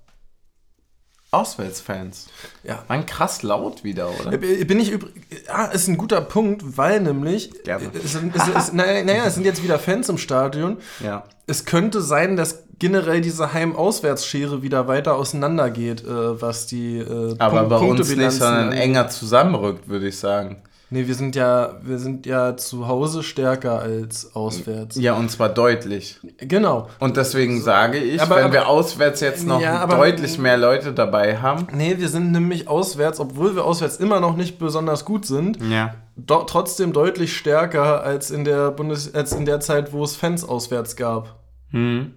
[1.36, 2.26] Auswärtsfans.
[2.64, 2.82] Ja.
[2.88, 4.32] Waren krass laut wieder, oder?
[4.32, 5.20] Äh, Bin ich übrigens.
[5.46, 7.50] Ja, ist ein guter Punkt, weil nämlich.
[7.64, 7.90] Gerne.
[7.94, 10.78] Es sind, es, es, naja, naja, es sind jetzt wieder Fans im Stadion.
[11.02, 11.24] Ja.
[11.46, 17.60] Es könnte sein, dass generell diese Heim-Auswärtsschere wieder weiter auseinandergeht, äh, was die äh, Aber
[17.64, 20.62] Punkt- bei uns nicht, sondern enger zusammenrückt, würde ich sagen.
[20.96, 24.96] Nee, wir sind ja, wir sind ja zu Hause stärker als auswärts.
[24.96, 26.18] Ja, und zwar deutlich.
[26.38, 26.88] Genau.
[27.00, 30.56] Und deswegen sage ich, Aber- wenn aber- wir auswärts jetzt noch Ja, aber- deutlich mehr
[30.56, 31.66] Leute dabei haben.
[31.74, 35.94] Nee, wir sind nämlich auswärts, obwohl wir auswärts immer noch nicht besonders gut sind, Ja.
[36.26, 40.96] trotzdem deutlich stärker als in der Bundes als in der Zeit, wo es Fans auswärts
[40.96, 41.40] gab.
[41.72, 42.14] Hm.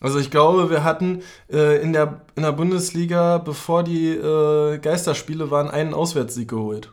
[0.00, 1.20] Also ich glaube, wir hatten
[1.52, 6.90] äh, in, der, in der Bundesliga, bevor die äh, Geisterspiele waren, einen Auswärtssieg geholt.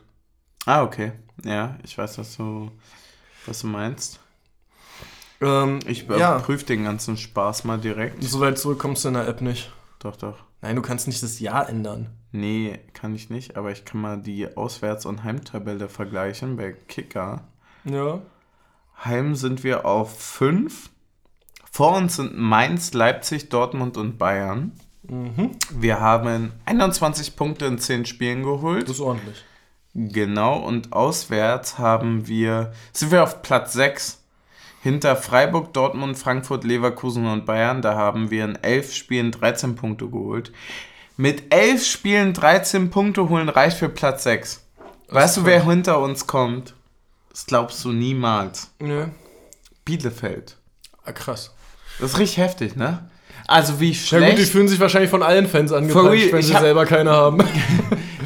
[0.66, 1.12] Ah, okay.
[1.44, 2.70] Ja, ich weiß, was du,
[3.46, 4.20] was du meinst.
[5.40, 8.22] Ähm, Ich ja, überprüfe den ganzen Spaß mal direkt.
[8.22, 9.72] so weit zurück kommst du in der App nicht.
[9.98, 10.38] Doch, doch.
[10.60, 12.10] Nein, du kannst nicht das Jahr ändern.
[12.30, 17.44] Nee, kann ich nicht, aber ich kann mal die Auswärts- und Heimtabelle vergleichen bei Kicker.
[17.84, 18.20] Ja.
[19.04, 20.90] Heim sind wir auf 5.
[21.72, 24.72] Vor uns sind Mainz, Leipzig, Dortmund und Bayern.
[25.02, 25.50] Mhm.
[25.72, 28.84] Wir haben 21 Punkte in 10 Spielen geholt.
[28.84, 29.42] Das ist ordentlich.
[29.94, 34.18] Genau, und auswärts haben wir, sind wir auf Platz 6.
[34.82, 37.82] Hinter Freiburg, Dortmund, Frankfurt, Leverkusen und Bayern.
[37.82, 40.50] Da haben wir in 11 Spielen 13 Punkte geholt.
[41.16, 44.66] Mit 11 Spielen 13 Punkte holen reicht für Platz 6.
[45.08, 46.74] Weißt du, wer hinter uns kommt?
[47.30, 48.72] Das glaubst du niemals.
[48.80, 49.06] Nö.
[49.84, 50.56] Bielefeld.
[51.04, 51.54] Ah, krass.
[52.00, 53.10] Das ist richtig heftig, ne?
[53.46, 54.30] Also wie Ja schlecht.
[54.36, 57.38] gut, die fühlen sich wahrscheinlich von allen Fans angepeitscht, wenn sie hab- selber keine haben.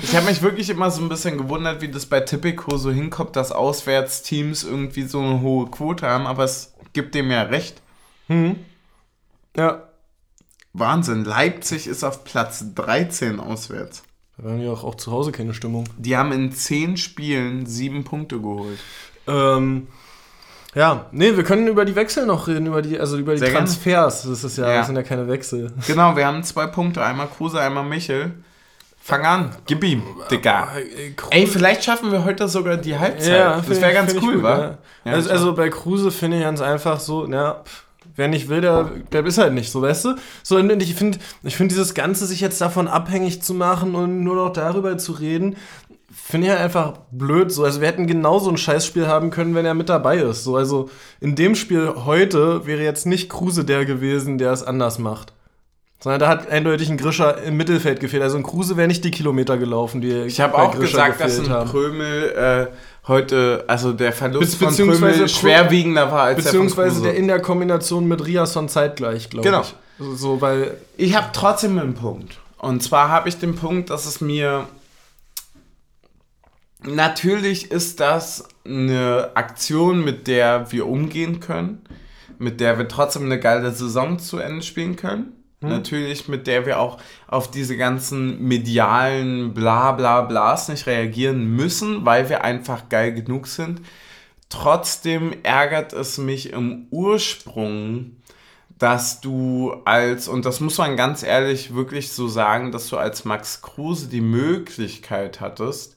[0.03, 3.35] Ich habe mich wirklich immer so ein bisschen gewundert, wie das bei Tipico so hinkommt,
[3.35, 7.83] dass Auswärtsteams irgendwie so eine hohe Quote haben, aber es gibt dem ja recht.
[8.29, 8.55] hm.
[9.57, 9.83] Ja.
[10.75, 14.03] Wahnsinn, Leipzig ist auf Platz 13 auswärts.
[14.39, 15.89] Da haben ja auch, auch zu Hause keine Stimmung.
[15.97, 18.79] Die haben in 10 Spielen 7 Punkte geholt.
[19.27, 19.89] Ähm,
[20.77, 23.49] ja, nee, wir können über die Wechsel noch reden, über die, also über die Sehr
[23.49, 23.65] gerne.
[23.67, 24.23] Transfers.
[24.25, 24.77] Das ist ja, Ja.
[24.79, 25.73] das sind ja keine Wechsel.
[25.87, 28.33] Genau, wir haben zwei Punkte, einmal Kruse, einmal Michel.
[29.01, 30.69] Fang an, gib ihm, Digga.
[31.31, 33.59] Ey, vielleicht schaffen wir heute sogar die Halbzeit.
[33.59, 34.59] das find wäre ganz cool, gut, wa?
[34.59, 34.79] ja.
[35.05, 37.63] Ja, also, also bei Kruse finde ich ganz einfach so, ja,
[38.17, 40.15] wer nicht will, der, der ist halt nicht so, weißt du?
[40.43, 44.35] So, ich finde ich find dieses Ganze, sich jetzt davon abhängig zu machen und nur
[44.35, 45.57] noch darüber zu reden,
[46.29, 47.53] finde ich halt einfach blöd.
[47.53, 50.45] So, also wir hätten genauso ein Scheißspiel haben können, wenn er mit dabei ist.
[50.45, 54.99] So, also in dem Spiel heute wäre jetzt nicht Kruse der gewesen, der es anders
[54.99, 55.33] macht.
[55.99, 58.23] Sondern da hat eindeutig ein Grischer im Mittelfeld gefehlt.
[58.23, 61.39] Also ein Kruse wäre nicht die Kilometer gelaufen, die Ich habe auch Grischer gesagt, dass
[61.39, 61.71] ein haben.
[61.71, 62.67] Prömel äh,
[63.09, 67.21] heute, also der Verlust Be- von Prömel Prö- schwerwiegender war als Beziehungsweise der der von
[67.23, 69.63] in der Kombination mit Riasson zeitgleich, glaube Genau.
[69.63, 69.75] ich.
[69.99, 70.77] So, so, weil.
[70.99, 72.37] Ich habe trotzdem einen Punkt.
[72.59, 74.67] Und zwar habe ich den Punkt, dass es mir.
[76.87, 81.83] Natürlich ist das eine Aktion, mit der wir umgehen können,
[82.39, 85.33] mit der wir trotzdem eine geile Saison zu Ende spielen können.
[85.61, 92.05] Natürlich, mit der wir auch auf diese ganzen medialen bla bla blas nicht reagieren müssen,
[92.05, 93.81] weil wir einfach geil genug sind.
[94.49, 98.17] Trotzdem ärgert es mich im Ursprung,
[98.79, 103.25] dass du als, und das muss man ganz ehrlich wirklich so sagen, dass du als
[103.25, 105.96] Max Kruse die Möglichkeit hattest,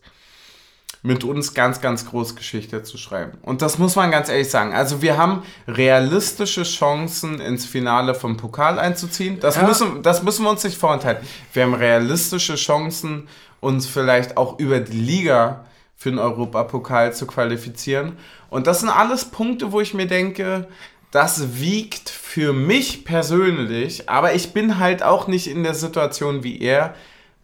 [1.01, 3.37] mit uns ganz, ganz groß Geschichte zu schreiben.
[3.41, 4.73] Und das muss man ganz ehrlich sagen.
[4.73, 9.39] Also wir haben realistische Chancen, ins Finale vom Pokal einzuziehen.
[9.39, 9.63] Das, Ja.
[9.63, 11.25] müssen, das müssen wir uns nicht vorenthalten.
[11.53, 13.27] Wir haben realistische Chancen,
[13.61, 18.17] uns vielleicht auch über die Liga für den Europapokal zu qualifizieren.
[18.49, 20.67] Und das sind alles Punkte, wo ich mir denke,
[21.11, 26.59] das wiegt für mich persönlich, aber ich bin halt auch nicht in der Situation wie
[26.61, 26.93] er,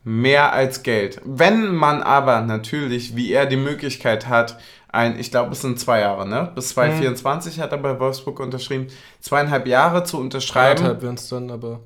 [0.06, 1.20] mehr als Geld.
[1.26, 6.00] Wenn man aber natürlich, wie er die Möglichkeit hat, ein, ich glaube, es sind zwei
[6.00, 6.52] Jahre, ne?
[6.56, 8.88] Bis 2024 hat er bei Wolfsburg unterschrieben,
[9.20, 10.78] zweieinhalb Jahre zu unterschreiben.
[10.78, 11.82] Anderthalb wären es dann, aber.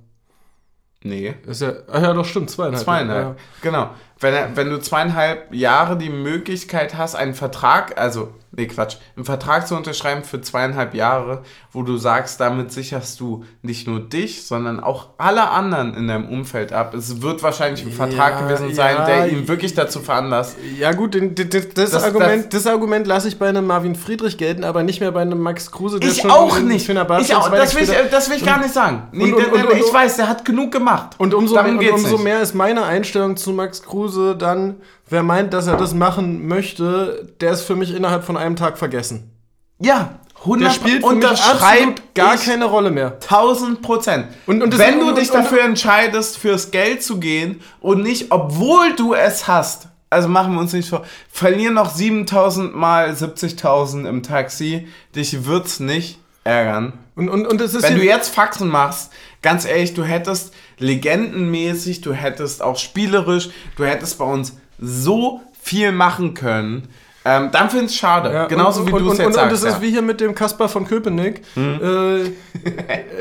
[1.02, 2.84] Nee, Ist ja, ach ja, doch, stimmt, zweieinhalb.
[2.84, 3.38] zweieinhalb.
[3.40, 3.44] Ja.
[3.62, 3.90] Genau.
[4.22, 9.66] Wenn, wenn du zweieinhalb Jahre die Möglichkeit hast, einen Vertrag, also, nee, Quatsch, einen Vertrag
[9.66, 14.82] zu unterschreiben für zweieinhalb Jahre, wo du sagst, damit sicherst du nicht nur dich, sondern
[14.82, 16.94] auch alle anderen in deinem Umfeld ab.
[16.96, 20.58] Es wird wahrscheinlich ein Vertrag Ja, gewesen sein, ja, der ihn wirklich dazu veranlasst.
[20.78, 23.96] Ja, gut, den, den, den, das, Das- Argument, das, Argument lasse ich bei einem Marvin
[23.96, 26.90] Friedrich gelten, aber nicht mehr bei einem Max Kruse, der Ich schon auch nicht.
[26.90, 29.04] Ich auch, das, will ich, das will ich gar nicht sagen.
[29.14, 31.16] Nee, und- und- und- ich weiß, der hat genug gemacht.
[31.20, 34.78] Und umso, mehr, umso mehr ist meine Einstellung zu Max Kruse dann,
[35.10, 38.78] wer meint, dass er das machen möchte, der ist für mich innerhalb von einem Tag
[38.78, 39.32] vergessen.
[39.80, 43.18] Ja, 100 Der spielt für unterschreibt absolut gar keine Rolle mehr.
[43.20, 44.28] 1000 Prozent.
[44.46, 49.14] Und- und wenn du dich dafür entscheidest, fürs Geld zu gehen und nicht, obwohl du
[49.14, 54.88] es hast, also machen wir uns nicht vor, verlieren noch 7000 mal 70.000 im Taxi,
[55.16, 56.94] dich wird's nicht ärgern.
[57.16, 62.02] Und, und, und es ist Wenn du jetzt Faxen machst, ganz ehrlich, du hättest legendenmäßig,
[62.02, 66.88] du hättest auch spielerisch, du hättest bei uns so viel machen können.
[67.26, 68.32] Ähm, dann finde ich es schade.
[68.32, 69.44] Ja, Genauso und, wie du es jetzt und, sagst.
[69.44, 69.70] Und das ja.
[69.70, 69.76] Hm.
[69.76, 72.32] ist wie hier mit dem Kaspar von Köpenick, äh,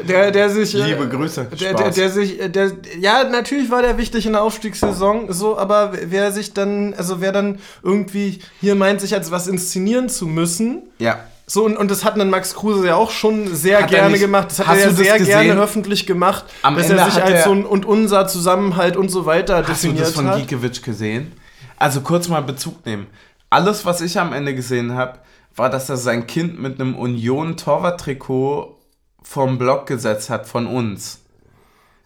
[0.09, 0.75] der, der sich.
[0.75, 1.49] äh, Liebe Grüße.
[1.61, 5.59] Der, der, der sich, äh, der, ja, natürlich war der wichtig in der Aufstiegssaison, so,
[5.59, 10.27] aber wer sich dann, also wer dann irgendwie hier meint, sich als was inszenieren zu
[10.27, 11.19] müssen, ja.
[11.51, 14.11] So, und, und das hat dann Max Kruse ja auch schon sehr Hat er gerne
[14.13, 14.49] nicht- gemacht.
[14.51, 15.43] Das hat Hast er ja du sehr gesehen?
[15.45, 18.97] gerne öffentlich gemacht, Am dass Ende er sich hat als so ein und unser Zusammenhalt
[18.99, 20.37] und so weiter Hast du definiert das von hat.
[20.41, 21.33] Gikiewicz gesehen?
[21.79, 23.07] Also kurz mal Bezug nehmen.
[23.51, 25.21] Alles, was ich am Ende gesehen habe,
[25.57, 28.77] war, dass er sein Kind mit einem Union-Torwart-Trikot
[29.23, 31.21] vom Block gesetzt hat von uns.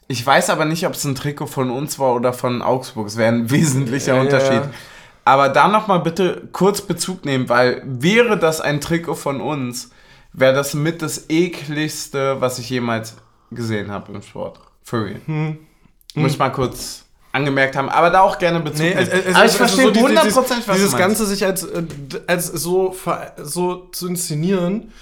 [0.09, 3.07] Ich weiß aber nicht, ob es ein Trikot von uns war oder von Augsburg.
[3.09, 4.53] Es wäre ein wesentlicher ja, Unterschied.
[4.53, 4.71] ja.
[5.25, 9.91] Aber da nochmal bitte kurz Bezug nehmen, weil wäre das ein Trikot von uns,
[10.33, 13.15] wäre das mit das ekligste, was ich jemals
[13.51, 14.59] gesehen habe im Sport.
[14.83, 15.21] For real.
[15.27, 15.59] Hm.
[16.15, 18.99] Muss ich mal kurz angemerkt haben, aber da auch gerne Bezug Nee, nehmen.
[18.99, 21.09] also, also, aber ich also verstehe so die- dieses, hundertprozentig, was dieses du meinst.
[21.19, 21.83] Ganze sich als, äh,
[22.27, 22.95] als so,
[23.43, 24.93] so zu inszenieren.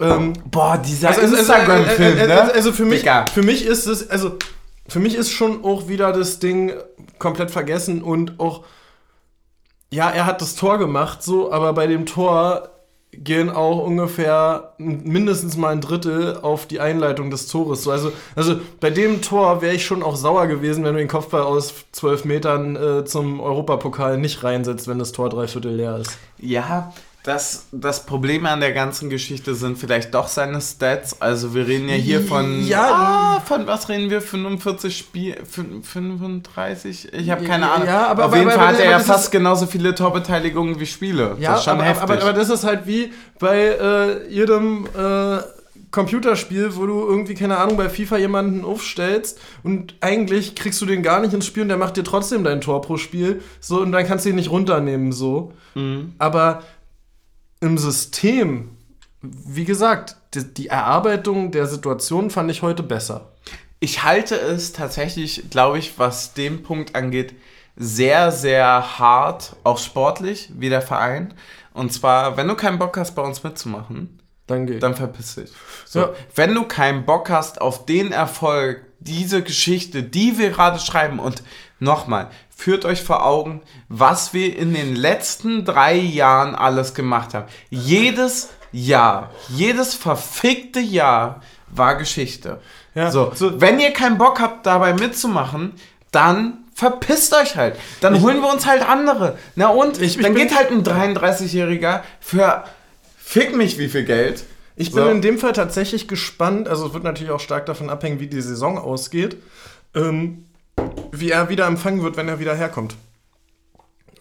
[0.00, 2.40] Ähm, Boah, dieser also, also, also, Instagram-Film, also, ne?
[2.40, 3.26] also, also für mich, Digga.
[3.32, 4.38] für mich ist es, also
[4.88, 6.72] für mich ist schon auch wieder das Ding
[7.18, 8.64] komplett vergessen und auch,
[9.90, 12.70] ja, er hat das Tor gemacht, so, aber bei dem Tor
[13.12, 17.82] gehen auch ungefähr mindestens mal ein Drittel auf die Einleitung des Tores.
[17.82, 21.08] So, also, also bei dem Tor wäre ich schon auch sauer gewesen, wenn du den
[21.08, 26.18] Kopfball aus zwölf Metern äh, zum Europapokal nicht reinsetzt, wenn das Tor dreiviertel leer ist.
[26.38, 26.92] Ja,
[27.28, 31.20] das, das Problem an der ganzen Geschichte sind vielleicht doch seine Stats.
[31.20, 32.66] Also wir reden ja hier von...
[32.66, 33.36] Ja.
[33.38, 34.20] ah, von was reden wir?
[34.20, 35.36] 45 Spiel...
[35.44, 37.12] fün- 35?
[37.12, 37.86] Ich habe keine Ahnung.
[37.86, 40.80] ja, aber- Auf aber- jeden aber- Fall hat aber er ja fast genauso viele Torbeteiligungen
[40.80, 41.36] wie Spiele.
[41.38, 42.22] Ja, das ist schon aber, heftig.
[42.22, 45.38] aber das ist halt wie bei äh, jedem äh,
[45.90, 51.02] Computerspiel, wo du irgendwie, keine Ahnung, bei FIFA jemanden aufstellst und eigentlich kriegst du den
[51.02, 53.42] gar nicht ins Spiel und der macht dir trotzdem dein Tor pro Spiel.
[53.60, 55.52] So, und dann kannst du ihn nicht runternehmen, so.
[55.74, 56.12] Mhm.
[56.18, 56.62] Aber
[57.60, 58.76] im System,
[59.22, 63.32] wie gesagt, die, die Erarbeitung der Situation fand ich heute besser.
[63.80, 67.34] Ich halte es tatsächlich, glaube ich, was den Punkt angeht,
[67.76, 71.34] sehr, sehr hart, auch sportlich, wie der Verein.
[71.74, 74.80] Und zwar, wenn du keinen Bock hast, bei uns mitzumachen, Danke.
[74.80, 75.50] dann verpiss dich.
[75.84, 76.10] So, Ja.
[76.34, 81.44] Wenn du keinen Bock hast auf den Erfolg, diese Geschichte, die wir gerade schreiben und
[81.78, 87.46] nochmal, führt euch vor Augen, was wir in den letzten drei Jahren alles gemacht haben.
[87.70, 92.60] Jedes Jahr, jedes verfickte Jahr war Geschichte.
[92.94, 95.74] Ja, so, so- wenn ihr keinen Bock habt, dabei mitzumachen,
[96.10, 97.76] dann verpisst euch halt.
[98.00, 99.36] Dann holen wir uns halt andere.
[99.56, 100.00] Na und?
[100.00, 102.64] Ich- ich dann bin- geht halt ein 33-Jähriger für
[103.18, 104.44] fick mich wie viel Geld.
[104.76, 105.10] Ich bin So.
[105.10, 108.40] in dem Fall tatsächlich gespannt, also es wird natürlich auch stark davon abhängen, wie die
[108.40, 109.36] Saison ausgeht,
[109.94, 110.44] ähm,
[111.12, 112.96] wie er wieder empfangen wird, wenn er wieder herkommt.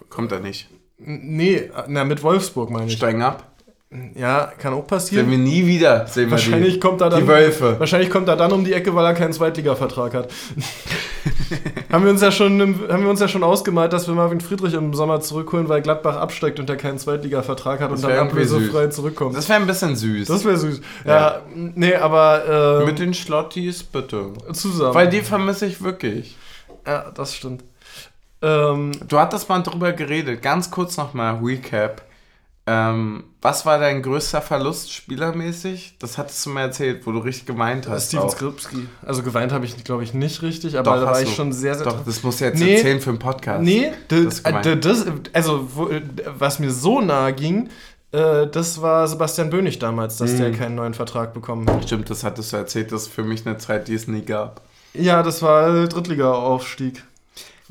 [0.10, 0.70] Kommt er nicht.
[0.98, 2.94] Nee, na, mit Wolfsburg meine ich.
[2.94, 3.44] Steigen ab.
[4.16, 5.32] Ja, kann auch Sehen passieren.
[5.32, 6.08] wir nie wieder.
[6.08, 7.22] Sehen Wahrscheinlich wir kommt er die, dann.
[7.24, 7.80] die Wölfe.
[7.80, 10.30] Wahrscheinlich kommt er dann um die Ecke, weil er keinen Zweitliga-Vertrag hat.
[11.92, 12.60] haben, wir uns ja schon,
[12.90, 16.18] haben wir uns ja schon ausgemalt, dass wir Marvin Friedrich im Sommer zurückholen, weil Gladbach
[16.18, 19.38] absteigt und er keinen Zweitliga-Vertrag hat Das und dann ablösefrei zurückkommt.
[19.38, 20.28] Das wäre ein bisschen süß.
[20.28, 20.82] Das wäre süß.
[21.06, 21.42] Ja, Ja.
[21.56, 24.32] nee, aber äh, Mit den Schlottis bitte.
[24.52, 24.96] zusammen.
[24.96, 26.36] Weil die vermisse ich wirklich.
[26.88, 27.64] Ja, das stimmt.
[28.42, 30.42] Ähm, Du hattest mal drüber geredet.
[30.42, 32.04] Ganz kurz nochmal Recap.
[32.70, 35.96] Ähm, was war dein größter Verlust spielermäßig?
[36.00, 38.10] Das hattest du mir erzählt, wo du richtig gemeint hast.
[38.10, 38.30] Steven auch.
[38.32, 38.88] Skripski.
[39.06, 41.36] Also geweint habe ich, glaube ich, nicht richtig, aber Doch, da war ich du.
[41.36, 42.76] schon sehr, sehr Doch, das musst du jetzt Nee.
[42.76, 43.64] erzählen für einen Podcast.
[43.64, 47.70] Nee, Das das, also wo, äh, was mir so nahe ging,
[48.12, 50.38] äh, das war Sebastian Bönig damals, dass Mhm.
[50.38, 51.86] der keinen neuen Vertrag bekommen hat.
[51.86, 52.92] Stimmt, das hattest du erzählt.
[52.92, 54.62] Das ist für mich eine Zeit, die es nie gab.
[54.94, 57.04] Ja, das war äh, Drittliga-Aufstieg.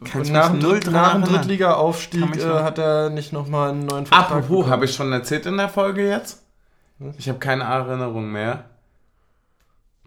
[0.05, 4.67] Kannst nach dem, Dritt, nach Drittliga-Aufstieg äh, hat er nicht nochmal einen neuen Vertrag Apropos,
[4.67, 6.43] habe ich schon erzählt in der Folge jetzt?
[7.19, 8.64] Ich habe keine Erinnerung mehr.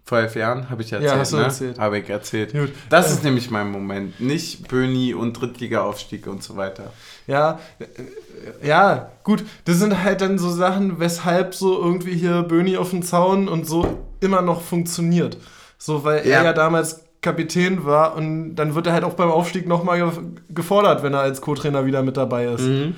[0.04, 1.12] Vor elf Jahren habe ich erzählt.
[1.12, 1.44] Ja, hast du ne?
[1.44, 1.78] erzählt.
[1.78, 2.52] Habe ich erzählt.
[2.52, 2.72] Gut.
[2.88, 4.20] Das Äh, ist nämlich mein Moment.
[4.20, 6.92] Nicht Böni und Drittliga-Aufstieg und so weiter.
[7.28, 9.44] Ja, äh, ja, gut.
[9.66, 13.68] Das sind halt dann so Sachen, weshalb so irgendwie hier Böni auf dem Zaun und
[13.68, 15.36] so immer noch funktioniert.
[15.82, 16.38] So, weil Ja.
[16.38, 20.08] er ja damals Kapitän war und dann wird er halt auch beim Aufstieg nochmal ge
[20.50, 22.62] gefordert, wenn er als Co-Trainer wieder mit dabei ist.
[22.62, 22.94] Mhm.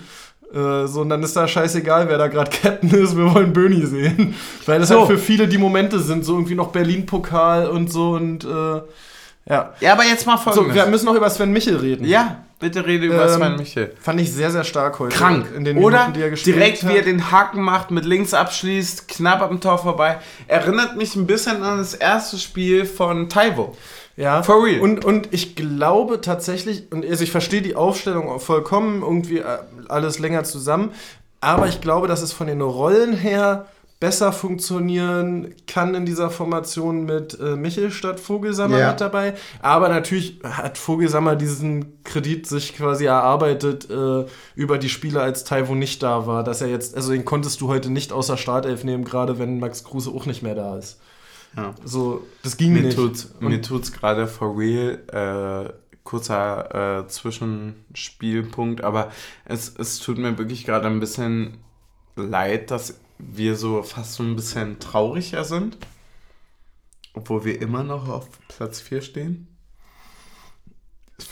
[0.52, 3.86] Äh, so, und dann ist da scheißegal, wer da gerade Captain ist, wir wollen Böni
[3.86, 4.34] sehen.
[4.66, 4.98] Weil das So.
[5.00, 8.80] halt für viele die Momente sind, so irgendwie noch Berlin-Pokal und so und äh,
[9.48, 9.72] ja.
[9.80, 10.74] Ja, aber jetzt mal So, folgendes.
[10.76, 12.04] wir müssen noch über Sven Michel reden.
[12.06, 13.94] ja, bitte rede über Ähm, Sven Michel.
[14.00, 15.16] Fand ich sehr, sehr stark heute.
[15.16, 15.46] Krank.
[15.56, 16.90] In den Oder Minuten, die er gespielt direkt, hat.
[16.92, 20.18] wie er den Haken macht, mit links abschließt, knapp am Tor vorbei.
[20.48, 23.76] Erinnert mich ein bisschen an das erste Spiel von Taiwo.
[24.16, 24.80] Ja, For real.
[24.80, 29.44] Und, und ich glaube tatsächlich, und also ich verstehe die Aufstellung vollkommen, irgendwie äh,
[29.88, 30.90] alles länger zusammen,
[31.40, 33.66] aber ich glaube, dass es von den Rollen her
[34.02, 38.90] besser funktionieren kann in dieser Formation mit äh, Michel statt Vogelsammer Ja.
[38.90, 39.34] mit dabei.
[39.60, 44.24] Aber natürlich hat Vogelsammer diesen Kredit sich quasi erarbeitet äh,
[44.56, 46.42] über die Spiele, als Taiwo nicht da war.
[46.42, 49.84] Dass er jetzt, also den konntest du heute nicht außer Startelf nehmen, gerade wenn Max
[49.84, 50.98] Kruse auch nicht mehr da ist.
[51.56, 51.72] Ja.
[51.84, 52.96] So, das ging Mir nicht.
[52.96, 55.72] tut's, Und- mir tut's gerade for real, äh,
[56.02, 59.12] kurzer äh, Zwischenspielpunkt, aber
[59.44, 61.58] es, es tut mir wirklich gerade ein bisschen
[62.16, 65.78] leid, dass wir so fast so ein bisschen trauriger sind,
[67.14, 69.48] obwohl wir immer noch auf Platz 4 stehen.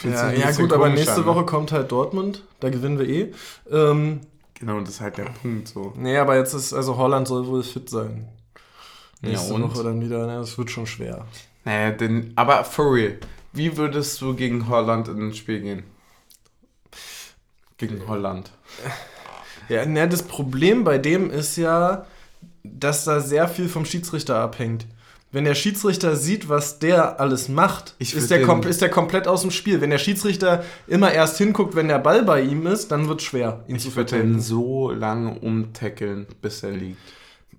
[0.05, 1.27] Ja, ja gut, aber nächste an, ne?
[1.27, 3.33] Woche kommt halt Dortmund, da gewinnen wir eh.
[3.71, 4.21] Ähm,
[4.61, 5.95] Genau, das ist halt der Punkt so.
[5.97, 8.29] nee, aber jetzt ist, also Holland soll wohl fit sein.
[9.23, 9.63] Ja, Nächste und?
[9.63, 11.27] Woche dann wieder, ne, das wird schon schwer.
[11.65, 13.19] Naja, denn, aber for real,
[13.55, 15.85] wie würdest du gegen Holland in ein Spiel gehen?
[17.79, 18.53] Gegen Holland.
[19.71, 22.05] Ja, ne, das Problem bei dem ist ja,
[22.65, 24.87] dass da sehr viel vom Schiedsrichter abhängt.
[25.33, 29.43] Wenn der Schiedsrichter sieht, was der alles macht, Ich ist der, ist der komplett aus
[29.43, 29.81] dem Spiel.
[29.81, 33.27] Wenn der Schiedsrichter immer erst hinguckt, wenn der Ball bei ihm ist, dann wird es
[33.27, 34.39] schwer, ihn zu Ich würde verteidigen.
[34.39, 36.99] den so lange umtackeln, bis er liegt.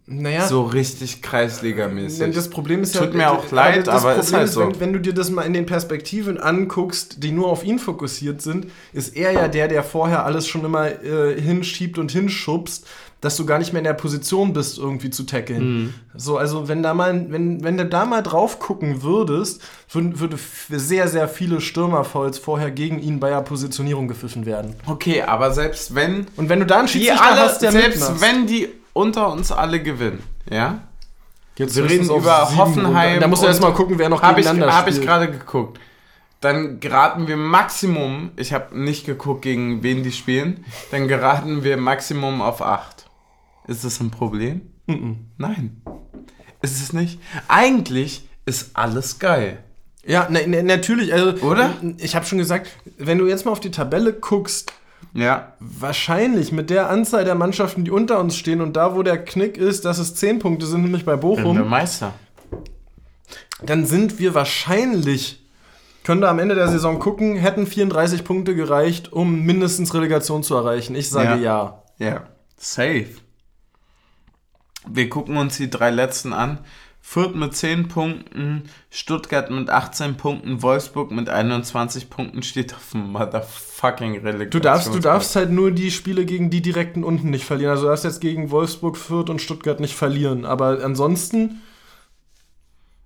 [0.08, 2.34] Naja, So richtig Kreisligamäßig.
[2.36, 3.02] das Problem ist ja.
[3.02, 4.62] Tut mir auch äh, leid, das aber ist halt so.
[4.62, 8.42] Wenn, wenn du dir das mal in den Perspektiven anguckst, die nur auf ihn fokussiert
[8.42, 12.86] sind, ist er ja der, der vorher alles schon immer äh, hinschiebt und hinschubst,
[13.22, 15.64] dass du gar nicht mehr in der Position bist, irgendwie zu tackeln.
[15.64, 15.94] Mhm.
[16.16, 20.38] So, also wenn da mal, wenn, wenn du da mal drauf gucken würdest, würden, würde
[20.70, 24.76] sehr, sehr viele Stürmerfouls vorher gegen ihn bei der Positionierung gepfiffen werden.
[24.88, 28.22] Okay, aber selbst wenn Und wenn du da einen Schiedsrichter alle, hast, der selbst mitmacht,
[28.22, 30.82] wenn die unter uns alle gewinnen, ja?
[31.58, 33.20] Jetzt wir reden über Hoffenheim.
[33.20, 35.08] Da musst du und- erst mal gucken, wer noch Habe ich, gegeneinander hab ich spielt.
[35.08, 35.80] gerade geguckt.
[36.40, 41.78] Dann geraten wir Maximum, ich habe nicht geguckt, gegen wen die spielen, dann geraten wir
[41.78, 43.06] Maximum auf 8.
[43.68, 44.62] Ist das ein Problem?
[45.38, 45.82] Nein.
[46.64, 47.20] Ist es nicht?
[47.48, 49.64] Eigentlich ist alles geil.
[50.04, 51.14] Ja, na, na, natürlich.
[51.14, 51.76] Also, Oder?
[51.98, 54.74] Ich habe schon gesagt, wenn du jetzt mal auf die Tabelle guckst,
[55.14, 55.54] Ja.
[55.60, 59.58] wahrscheinlich mit der Anzahl der Mannschaften, die unter uns stehen und da, wo der Knick
[59.58, 62.14] ist, dass es 10 Punkte sind, nämlich bei Bochum, Meister.
[63.64, 65.44] dann sind wir wahrscheinlich,
[66.04, 70.56] können wir am Ende der Saison gucken, hätten 34 Punkte gereicht, um mindestens Relegation zu
[70.56, 70.96] erreichen.
[70.96, 71.84] Ich sage ja.
[71.98, 72.24] Ja.
[72.58, 73.08] Safe.
[74.88, 76.60] Wir gucken uns die drei letzten an.
[77.04, 83.12] Fürth mit 10 Punkten, Stuttgart mit 18 Punkten, Wolfsburg mit 21 Punkten steht auf dem
[83.82, 84.50] motherfucking Relegation.
[84.52, 87.72] Du darfst, du darfst halt nur die Spiele gegen die direkten unten nicht verlieren.
[87.72, 90.46] Also du darfst jetzt gegen Wolfsburg, Fürth und Stuttgart nicht verlieren.
[90.46, 91.62] Aber ansonsten,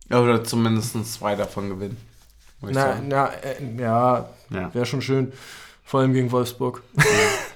[0.10, 1.98] Oder zumindest zwei davon gewinnen.
[2.62, 4.74] na, na, äh, ja, Ja.
[4.74, 5.32] wäre schon schön.
[5.84, 6.82] Vor allem gegen Wolfsburg.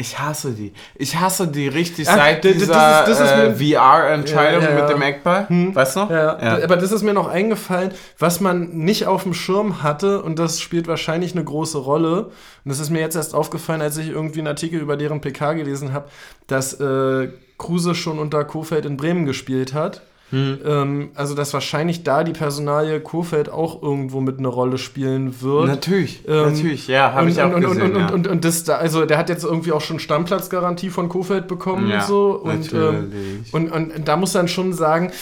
[0.00, 0.72] Ich hasse die.
[0.94, 2.66] Ich hasse die richtig seit dieser
[3.06, 4.80] das ist- das ist äh, VR-Entscheidung Ja, ja, ja.
[4.82, 5.46] mit dem Eckball.
[5.48, 6.10] Weißt du noch?
[6.10, 10.38] Ja, aber das ist mir noch eingefallen, was man nicht auf dem Schirm hatte und
[10.38, 12.26] das spielt wahrscheinlich eine große Rolle.
[12.26, 12.32] Und
[12.64, 15.92] das ist mir jetzt erst aufgefallen, als ich irgendwie einen Artikel über deren PK gelesen
[15.92, 16.08] habe,
[16.46, 17.28] dass äh,
[17.58, 20.02] Kruse schon unter Kofeld in Bremen gespielt hat.
[20.30, 20.58] Hm.
[20.64, 25.66] Ähm, also dass wahrscheinlich da die Personalie Kofeld auch irgendwo mit eine Rolle spielen wird.
[25.68, 27.82] Natürlich, Ähm, natürlich, ja, habe und, ich auch und, gesehen.
[27.82, 28.08] und, und, ja.
[28.12, 31.88] und, und das da, also der hat jetzt irgendwie auch schon Stammplatzgarantie von Kofeld bekommen
[31.88, 32.30] Ja, und so.
[32.42, 33.12] Und, ähm,
[33.52, 35.12] und, und da muss dann schon sagen,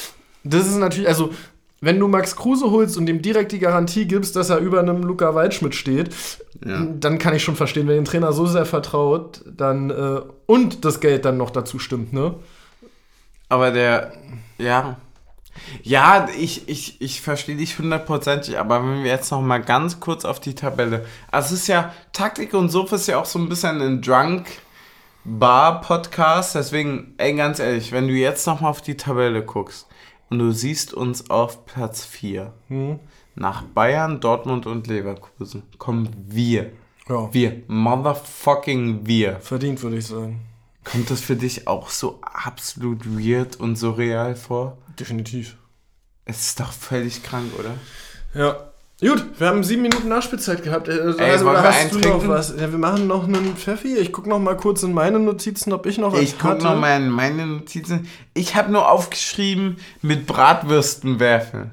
[0.42, 1.30] das ist natürlich, also
[1.80, 5.02] wenn du Max Kruse holst und ihm direkt die Garantie gibst, dass er über einem
[5.02, 6.09] Luca Waldschmidt steht,
[6.66, 6.84] Ja.
[6.98, 11.00] dann kann ich schon verstehen, wenn den Trainer so sehr vertraut, dann äh, und das
[11.00, 12.34] Geld dann noch dazu stimmt, ne?
[13.48, 14.12] Aber der,
[14.59, 14.96] ja.
[15.82, 20.24] Ja, ich, ich, ich verstehe dich hundertprozentig, aber wenn wir jetzt noch mal ganz kurz
[20.24, 21.07] auf die Tabelle.
[21.30, 26.54] Also es ist ja, Taktik und Sofa ist ja auch so ein bisschen ein Drunk-Bar-Podcast,
[26.54, 29.86] deswegen, ey, ganz ehrlich, wenn du jetzt noch mal auf die Tabelle guckst
[30.28, 33.00] und du siehst uns auf Platz 4, Hm?
[33.34, 36.72] nach Bayern, Dortmund und Leverkusen, kommen wir.
[37.09, 37.32] Ja.
[37.32, 39.40] Wir, motherfucking wir.
[39.40, 40.40] Verdient, würde ich sagen.
[40.91, 44.78] Kommt das für dich auch so absolut weird und surreal vor?
[45.01, 45.57] Definitiv.
[46.24, 47.74] Es ist doch völlig krank, oder?
[48.34, 48.57] Ja.
[49.01, 50.89] Gut, wir haben sieben Minuten Nachspielzeit gehabt.
[50.89, 52.55] Also, Ey, also hast du noch was?
[52.59, 53.97] Ja, wir machen noch einen Pfeffi.
[53.97, 56.76] Ich gucke noch mal kurz in meine Notizen, ob ich noch was Ich gucke noch
[56.76, 58.09] mal in meine Notizen.
[58.32, 61.72] Ich habe nur aufgeschrieben, mit Bratwürsten werfen.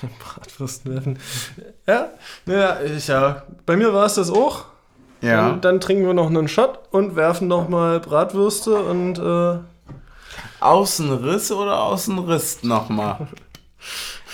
[0.18, 1.18] Bratwurst werfen.
[1.86, 2.10] Ja,
[2.46, 3.44] ja, ich, ja.
[3.64, 4.66] Bei mir war es das auch.
[5.24, 5.48] Ja.
[5.48, 9.58] Dann, dann trinken wir noch einen Shot und werfen noch mal Bratwürste und äh,
[10.60, 13.28] Außenriss oder Außenriss nochmal?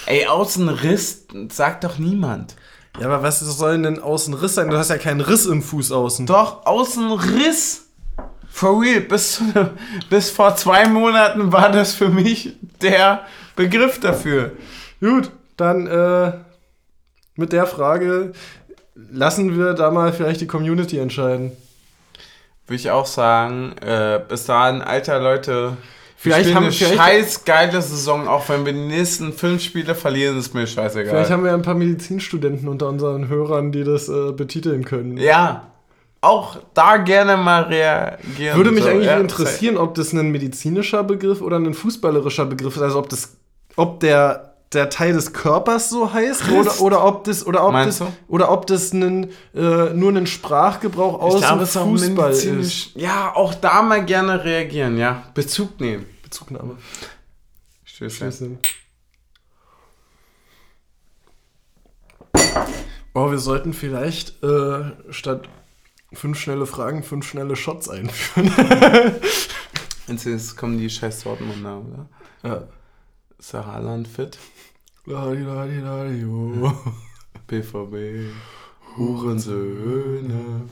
[0.07, 2.57] Ey, Außenriss sagt doch niemand.
[2.99, 4.71] ja, aber was soll denn außen Riss sein?
[4.71, 6.27] Du hast ja keinen Riss im Fuß außen.
[6.27, 7.87] Doch, Außenriss.
[8.53, 9.41] For real, bis,
[10.11, 13.25] bis vor zwei Monaten war das für mich der
[13.55, 14.53] Begriff dafür.
[15.01, 16.33] Gut, dann äh,
[17.37, 18.33] mit der Frage
[19.13, 21.53] lassen wir da mal vielleicht die Community entscheiden.
[22.67, 25.77] Würde ich auch sagen, äh, bis dahin, alter Leute,
[26.17, 29.95] Vielleicht wir haben- eine vielleicht- scheiß geile Saison, auch wenn wir die nächsten fünf Spiele
[29.95, 31.11] verlieren, ist mir scheißegal.
[31.11, 35.17] Vielleicht haben wir ein paar Medizinstudenten unter unseren Hörern, die das äh, betiteln können.
[35.17, 35.67] ja,
[36.23, 38.55] auch da gerne mal reagieren.
[38.59, 42.77] Würde mich So, eigentlich ja, interessieren, ob das ein medizinischer Begriff oder ein fußballerischer Begriff
[42.77, 42.83] ist.
[42.83, 43.33] Also ob das,
[43.77, 48.01] ob der, der Teil des Körpers so heißt oder, oder ob das oder ob Meinst
[48.01, 48.15] das du?
[48.29, 52.95] oder ob das ein, äh, nur ein Sprachgebrauch aus glaube, Fußball ist.
[52.95, 55.25] Ja, auch da mal gerne reagieren, ja.
[55.35, 56.07] Bezug nehmen.
[56.23, 56.77] Bezugnahme.
[57.85, 58.59] Stößchen.
[63.13, 65.49] Oh, wir sollten vielleicht äh, statt
[66.13, 68.53] fünf schnelle Fragen fünf schnelle Shots einführen.
[70.07, 72.09] Nächstes kommen die scheiß Dortmunder, oder?
[72.45, 72.63] ja.
[73.39, 74.39] Ist der Haaland fit?
[75.11, 76.71] Ladi, ladi, ladi, oh.
[77.49, 77.95] BVB.
[78.95, 80.71] Hurensöhne.